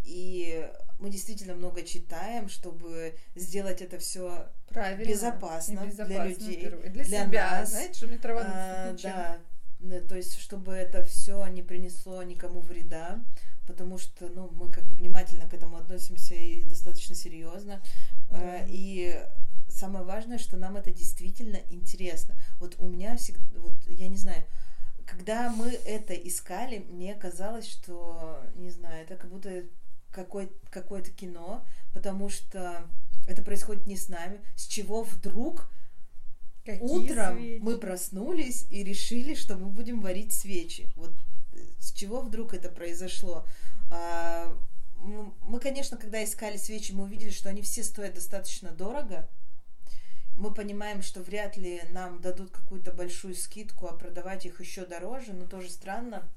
И 0.05 0.69
мы 0.99 1.09
действительно 1.09 1.55
много 1.55 1.83
читаем, 1.83 2.49
чтобы 2.49 3.15
сделать 3.35 3.81
это 3.81 3.97
все 3.99 4.47
Правильно, 4.69 5.09
безопасно, 5.09 5.85
безопасно 5.85 6.05
для 6.05 6.25
людей, 6.25 6.69
для, 6.69 6.89
для 6.89 7.03
себя, 7.03 7.51
нас. 7.51 7.71
знаете, 7.71 7.93
чтобы 7.95 8.13
не 8.13 8.19
а, 8.23 8.95
да, 9.01 9.37
да, 9.79 10.01
то 10.01 10.15
есть 10.15 10.39
чтобы 10.39 10.73
это 10.73 11.03
все 11.03 11.45
не 11.47 11.61
принесло 11.61 12.23
никому 12.23 12.61
вреда, 12.61 13.19
потому 13.67 13.97
что, 13.97 14.27
ну, 14.29 14.49
мы 14.51 14.71
как 14.71 14.85
бы 14.85 14.95
внимательно 14.95 15.49
к 15.49 15.53
этому 15.53 15.77
относимся 15.77 16.35
и 16.35 16.61
достаточно 16.63 17.15
серьезно, 17.15 17.81
mm. 18.29 18.65
и 18.69 19.21
самое 19.67 20.05
важное, 20.05 20.37
что 20.37 20.57
нам 20.57 20.77
это 20.77 20.91
действительно 20.91 21.59
интересно. 21.69 22.35
Вот 22.59 22.75
у 22.79 22.87
меня 22.87 23.17
всегда, 23.17 23.41
вот 23.59 23.75
я 23.87 24.07
не 24.07 24.17
знаю, 24.17 24.43
когда 25.05 25.49
мы 25.49 25.67
это 25.85 26.13
искали, 26.13 26.79
мне 26.89 27.13
казалось, 27.15 27.67
что, 27.67 28.41
не 28.55 28.69
знаю, 28.69 29.03
это 29.03 29.15
как 29.15 29.29
будто 29.29 29.63
какой, 30.15 30.49
какое-то 30.69 31.11
кино, 31.11 31.65
потому 31.93 32.29
что 32.29 32.87
это 33.27 33.43
происходит 33.43 33.85
не 33.85 33.97
с 33.97 34.07
нами, 34.07 34.39
с 34.55 34.65
чего 34.65 35.03
вдруг 35.03 35.69
Какие 36.63 36.81
утром 36.81 37.37
свечи? 37.37 37.59
мы 37.61 37.77
проснулись 37.77 38.65
и 38.71 38.83
решили, 38.83 39.35
что 39.35 39.57
мы 39.57 39.67
будем 39.67 39.99
варить 39.99 40.33
свечи. 40.33 40.89
Вот 40.95 41.13
с 41.79 41.91
чего 41.91 42.21
вдруг 42.21 42.53
это 42.53 42.69
произошло? 42.69 43.45
А, 43.91 44.57
мы, 44.97 45.59
конечно, 45.59 45.97
когда 45.97 46.23
искали 46.23 46.57
свечи, 46.57 46.93
мы 46.93 47.03
увидели, 47.03 47.29
что 47.29 47.49
они 47.49 47.61
все 47.61 47.83
стоят 47.83 48.15
достаточно 48.15 48.71
дорого, 48.71 49.27
мы 50.35 50.53
понимаем, 50.53 51.01
что 51.01 51.21
вряд 51.21 51.55
ли 51.57 51.81
нам 51.91 52.19
дадут 52.21 52.51
какую-то 52.51 52.91
большую 52.91 53.35
скидку, 53.35 53.87
а 53.87 53.93
продавать 53.93 54.45
их 54.45 54.59
еще 54.59 54.85
дороже, 54.85 55.33
но 55.33 55.45
тоже 55.45 55.69
странно. 55.69 56.29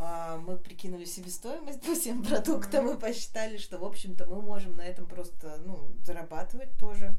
А, 0.00 0.36
мы 0.36 0.56
прикинули 0.56 1.04
себестоимость 1.04 1.82
по 1.86 1.94
всем 1.94 2.22
продуктам 2.22 2.88
и 2.88 2.98
посчитали, 2.98 3.58
что, 3.58 3.78
в 3.78 3.84
общем-то, 3.84 4.26
мы 4.26 4.40
можем 4.40 4.76
на 4.76 4.82
этом 4.82 5.06
просто 5.06 5.60
ну, 5.66 5.90
зарабатывать 6.04 6.76
тоже. 6.78 7.16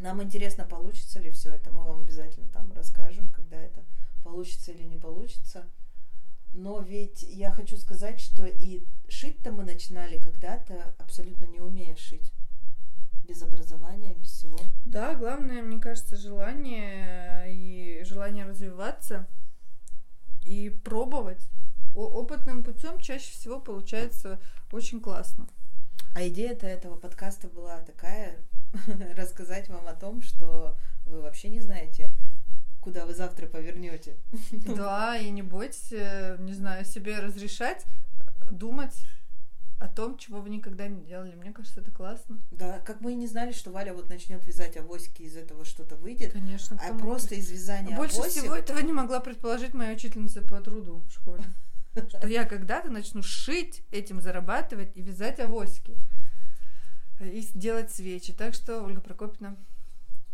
Нам 0.00 0.22
интересно, 0.22 0.64
получится 0.64 1.20
ли 1.20 1.30
все 1.30 1.50
это. 1.50 1.70
Мы 1.70 1.84
вам 1.84 2.00
обязательно 2.00 2.48
там 2.48 2.72
расскажем, 2.72 3.28
когда 3.28 3.60
это 3.60 3.84
получится 4.24 4.72
или 4.72 4.82
не 4.82 4.96
получится. 4.96 5.68
Но 6.52 6.80
ведь 6.80 7.22
я 7.22 7.52
хочу 7.52 7.76
сказать, 7.76 8.18
что 8.20 8.44
и 8.44 8.82
шить-то 9.08 9.52
мы 9.52 9.62
начинали 9.62 10.18
когда-то 10.18 10.94
абсолютно 10.98 11.44
не 11.44 11.60
умея 11.60 11.94
шить 11.94 12.32
без 13.22 13.40
образования, 13.42 14.14
без 14.14 14.30
всего. 14.30 14.58
Да, 14.84 15.14
главное, 15.14 15.62
мне 15.62 15.78
кажется, 15.78 16.16
желание 16.16 17.44
и 17.54 18.02
желание 18.02 18.46
развиваться 18.46 19.28
и 20.50 20.68
пробовать. 20.68 21.48
Опытным 21.94 22.64
путем 22.64 22.98
чаще 22.98 23.30
всего 23.30 23.60
получается 23.60 24.40
очень 24.72 25.00
классно. 25.00 25.46
А 26.12 26.26
идея-то 26.26 26.66
этого 26.66 26.96
подкаста 26.96 27.46
была 27.46 27.78
такая, 27.82 28.36
рассказать 29.16 29.68
вам 29.68 29.86
о 29.86 29.94
том, 29.94 30.22
что 30.22 30.76
вы 31.06 31.20
вообще 31.20 31.50
не 31.50 31.60
знаете, 31.60 32.10
куда 32.80 33.06
вы 33.06 33.14
завтра 33.14 33.46
повернете. 33.46 34.16
Да, 34.66 35.16
и 35.16 35.30
не 35.30 35.42
бойтесь, 35.42 35.92
э, 35.92 36.36
не 36.40 36.52
знаю, 36.52 36.84
себе 36.84 37.20
разрешать 37.20 37.86
думать 38.50 39.06
о 39.80 39.88
том, 39.88 40.18
чего 40.18 40.42
вы 40.42 40.50
никогда 40.50 40.86
не 40.88 41.02
делали. 41.02 41.34
Мне 41.34 41.52
кажется, 41.52 41.80
это 41.80 41.90
классно. 41.90 42.38
Да, 42.50 42.80
как 42.80 43.00
мы 43.00 43.12
и 43.12 43.16
не 43.16 43.26
знали, 43.26 43.52
что 43.52 43.70
Валя 43.70 43.94
вот 43.94 44.10
начнет 44.10 44.46
вязать 44.46 44.76
авосики, 44.76 45.22
из 45.22 45.36
этого 45.36 45.64
что-то 45.64 45.96
выйдет. 45.96 46.34
Конечно. 46.34 46.78
А 46.80 46.96
просто 46.96 47.34
из 47.34 47.50
вязания 47.50 47.96
Больше 47.96 48.18
авосик... 48.18 48.42
всего 48.42 48.54
этого 48.54 48.78
не 48.80 48.92
могла 48.92 49.20
предположить 49.20 49.72
моя 49.72 49.94
учительница 49.94 50.42
по 50.42 50.60
труду 50.60 51.02
в 51.08 51.12
школе. 51.12 51.44
Что 52.08 52.28
я 52.28 52.44
когда-то 52.44 52.90
начну 52.90 53.22
шить, 53.22 53.82
этим 53.90 54.20
зарабатывать 54.20 54.94
и 54.96 55.00
вязать 55.00 55.40
авосики. 55.40 55.96
И 57.20 57.46
делать 57.54 57.90
свечи. 57.90 58.32
Так 58.32 58.54
что, 58.54 58.82
Ольга 58.82 59.00
Прокопьевна, 59.00 59.56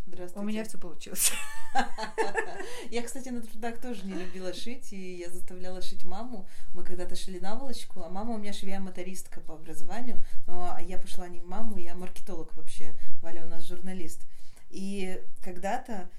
Здравствуйте. 0.07 0.39
У 0.39 0.43
меня 0.43 0.63
все 0.63 0.77
получилось. 0.77 1.33
Я, 2.91 3.03
кстати, 3.03 3.27
на 3.27 3.41
трудах 3.41 3.77
тоже 3.79 4.05
не 4.05 4.13
любила 4.13 4.53
шить, 4.53 4.93
и 4.93 5.15
я 5.17 5.29
заставляла 5.29 5.81
шить 5.81 6.05
маму. 6.05 6.47
Мы 6.73 6.85
когда-то 6.85 7.17
шили 7.17 7.39
наволочку, 7.39 8.01
а 8.01 8.09
мама 8.09 8.35
у 8.35 8.37
меня 8.37 8.53
швея-мотористка 8.53 9.41
по 9.41 9.55
образованию, 9.55 10.23
но 10.47 10.77
я 10.79 10.97
пошла 10.97 11.27
не 11.27 11.41
в 11.41 11.45
маму, 11.45 11.77
я 11.77 11.93
маркетолог 11.93 12.55
вообще. 12.55 12.95
Валя 13.21 13.45
у 13.45 13.49
нас 13.49 13.67
журналист. 13.67 14.25
И 14.69 15.21
когда-то 15.43 16.09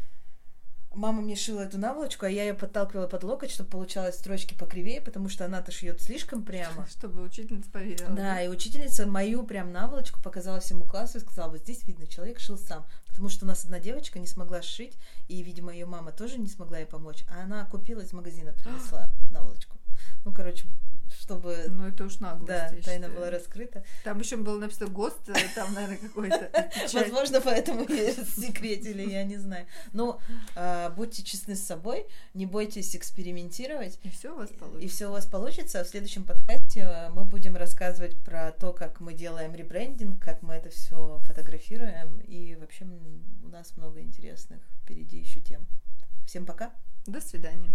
мама 0.99 1.23
мне 1.23 1.37
шила 1.37 1.61
эту 1.61 1.79
наволочку, 1.79 2.27
а 2.27 2.31
я 2.31 2.43
ее 2.43 2.55
подталкивала 2.55 3.07
под 3.07 3.25
локоть, 3.25 3.51
чтобы 3.51 3.71
получалось 3.71 4.17
строчки 4.17 4.55
покривее, 4.55 5.01
потому 5.01 5.29
что 5.29 5.45
она-то 5.45 5.73
шьет 5.73 6.01
слишком 6.01 6.43
прямо. 6.43 6.87
Чтобы 6.91 7.23
учительница 7.23 7.71
поверила. 7.71 8.11
Да, 8.11 8.43
и 8.43 8.49
учительница 8.49 9.07
мою 9.07 9.45
прям 9.45 9.73
наволочку 9.73 10.21
показала 10.21 10.61
всему 10.61 10.85
классу 10.85 11.19
и 11.19 11.21
сказала, 11.21 11.51
вот 11.51 11.61
здесь 11.61 11.87
видно, 11.87 12.07
человек 12.07 12.41
шил 12.41 12.59
сам. 12.59 12.85
Потому 13.07 13.29
что 13.29 13.45
у 13.45 13.49
нас 13.49 13.65
одна 13.65 13.79
девочка 13.79 14.19
не 14.19 14.27
смогла 14.27 14.61
сшить, 14.61 14.99
и, 15.29 15.43
видимо, 15.43 15.73
ее 15.73 15.87
мама 15.87 16.13
тоже 16.13 16.39
не 16.39 16.49
смогла 16.49 16.79
ей 16.79 16.87
помочь, 16.87 17.25
а 17.31 17.45
она 17.45 17.65
купила 17.65 18.01
из 18.01 18.13
магазина, 18.13 18.53
принесла 18.53 19.09
наволочку. 19.31 19.77
Ну, 20.25 20.33
короче, 20.33 20.67
чтобы... 21.13 21.65
Ну, 21.69 21.89
это 21.89 22.05
уж 22.05 22.21
наглость, 22.21 22.49
Да, 22.49 22.69
тайна 22.69 22.83
считаю. 22.83 23.13
была 23.15 23.31
раскрыта. 23.31 23.85
Там 24.05 24.19
еще 24.19 24.37
было 24.37 24.59
написано 24.59 24.89
ГОСТ, 24.91 25.29
э, 25.29 25.35
там, 25.55 25.73
наверное, 25.75 25.99
какой-то. 25.99 26.51
Возможно, 26.93 27.41
поэтому 27.41 27.87
секретили, 27.87 29.09
я 29.09 29.25
не 29.25 29.37
знаю. 29.37 29.67
Но 29.93 30.21
а, 30.55 30.91
будьте 30.91 31.23
честны 31.23 31.55
с 31.55 31.63
собой, 31.63 32.07
не 32.35 32.47
бойтесь 32.47 32.95
экспериментировать. 32.97 33.99
И 34.03 34.11
все 34.11 34.33
у 34.33 34.39
вас 34.39 34.51
И 34.51 34.55
получится. 34.55 34.95
все 34.95 35.09
у 35.09 35.13
вас 35.13 35.27
получится. 35.27 35.85
В 35.85 35.89
следующем 35.89 36.25
подкасте 36.25 36.81
э, 36.81 37.09
мы 37.11 37.25
будем 37.25 37.57
рассказывать 37.57 38.17
про 38.25 38.53
то, 38.53 38.73
как 38.73 39.01
мы 39.01 39.15
делаем 39.15 39.55
ребрендинг, 39.55 40.23
как 40.23 40.43
мы 40.43 40.55
это 40.55 40.71
все 40.71 41.21
фотографируем. 41.25 42.19
И 42.21 42.57
вообще 42.57 42.87
у 43.45 43.49
нас 43.49 43.77
много 43.77 44.01
интересных 44.01 44.61
впереди 44.83 45.19
еще 45.19 45.41
тем. 45.41 45.67
Всем 46.27 46.45
пока! 46.47 46.73
До 47.07 47.21
свидания. 47.21 47.73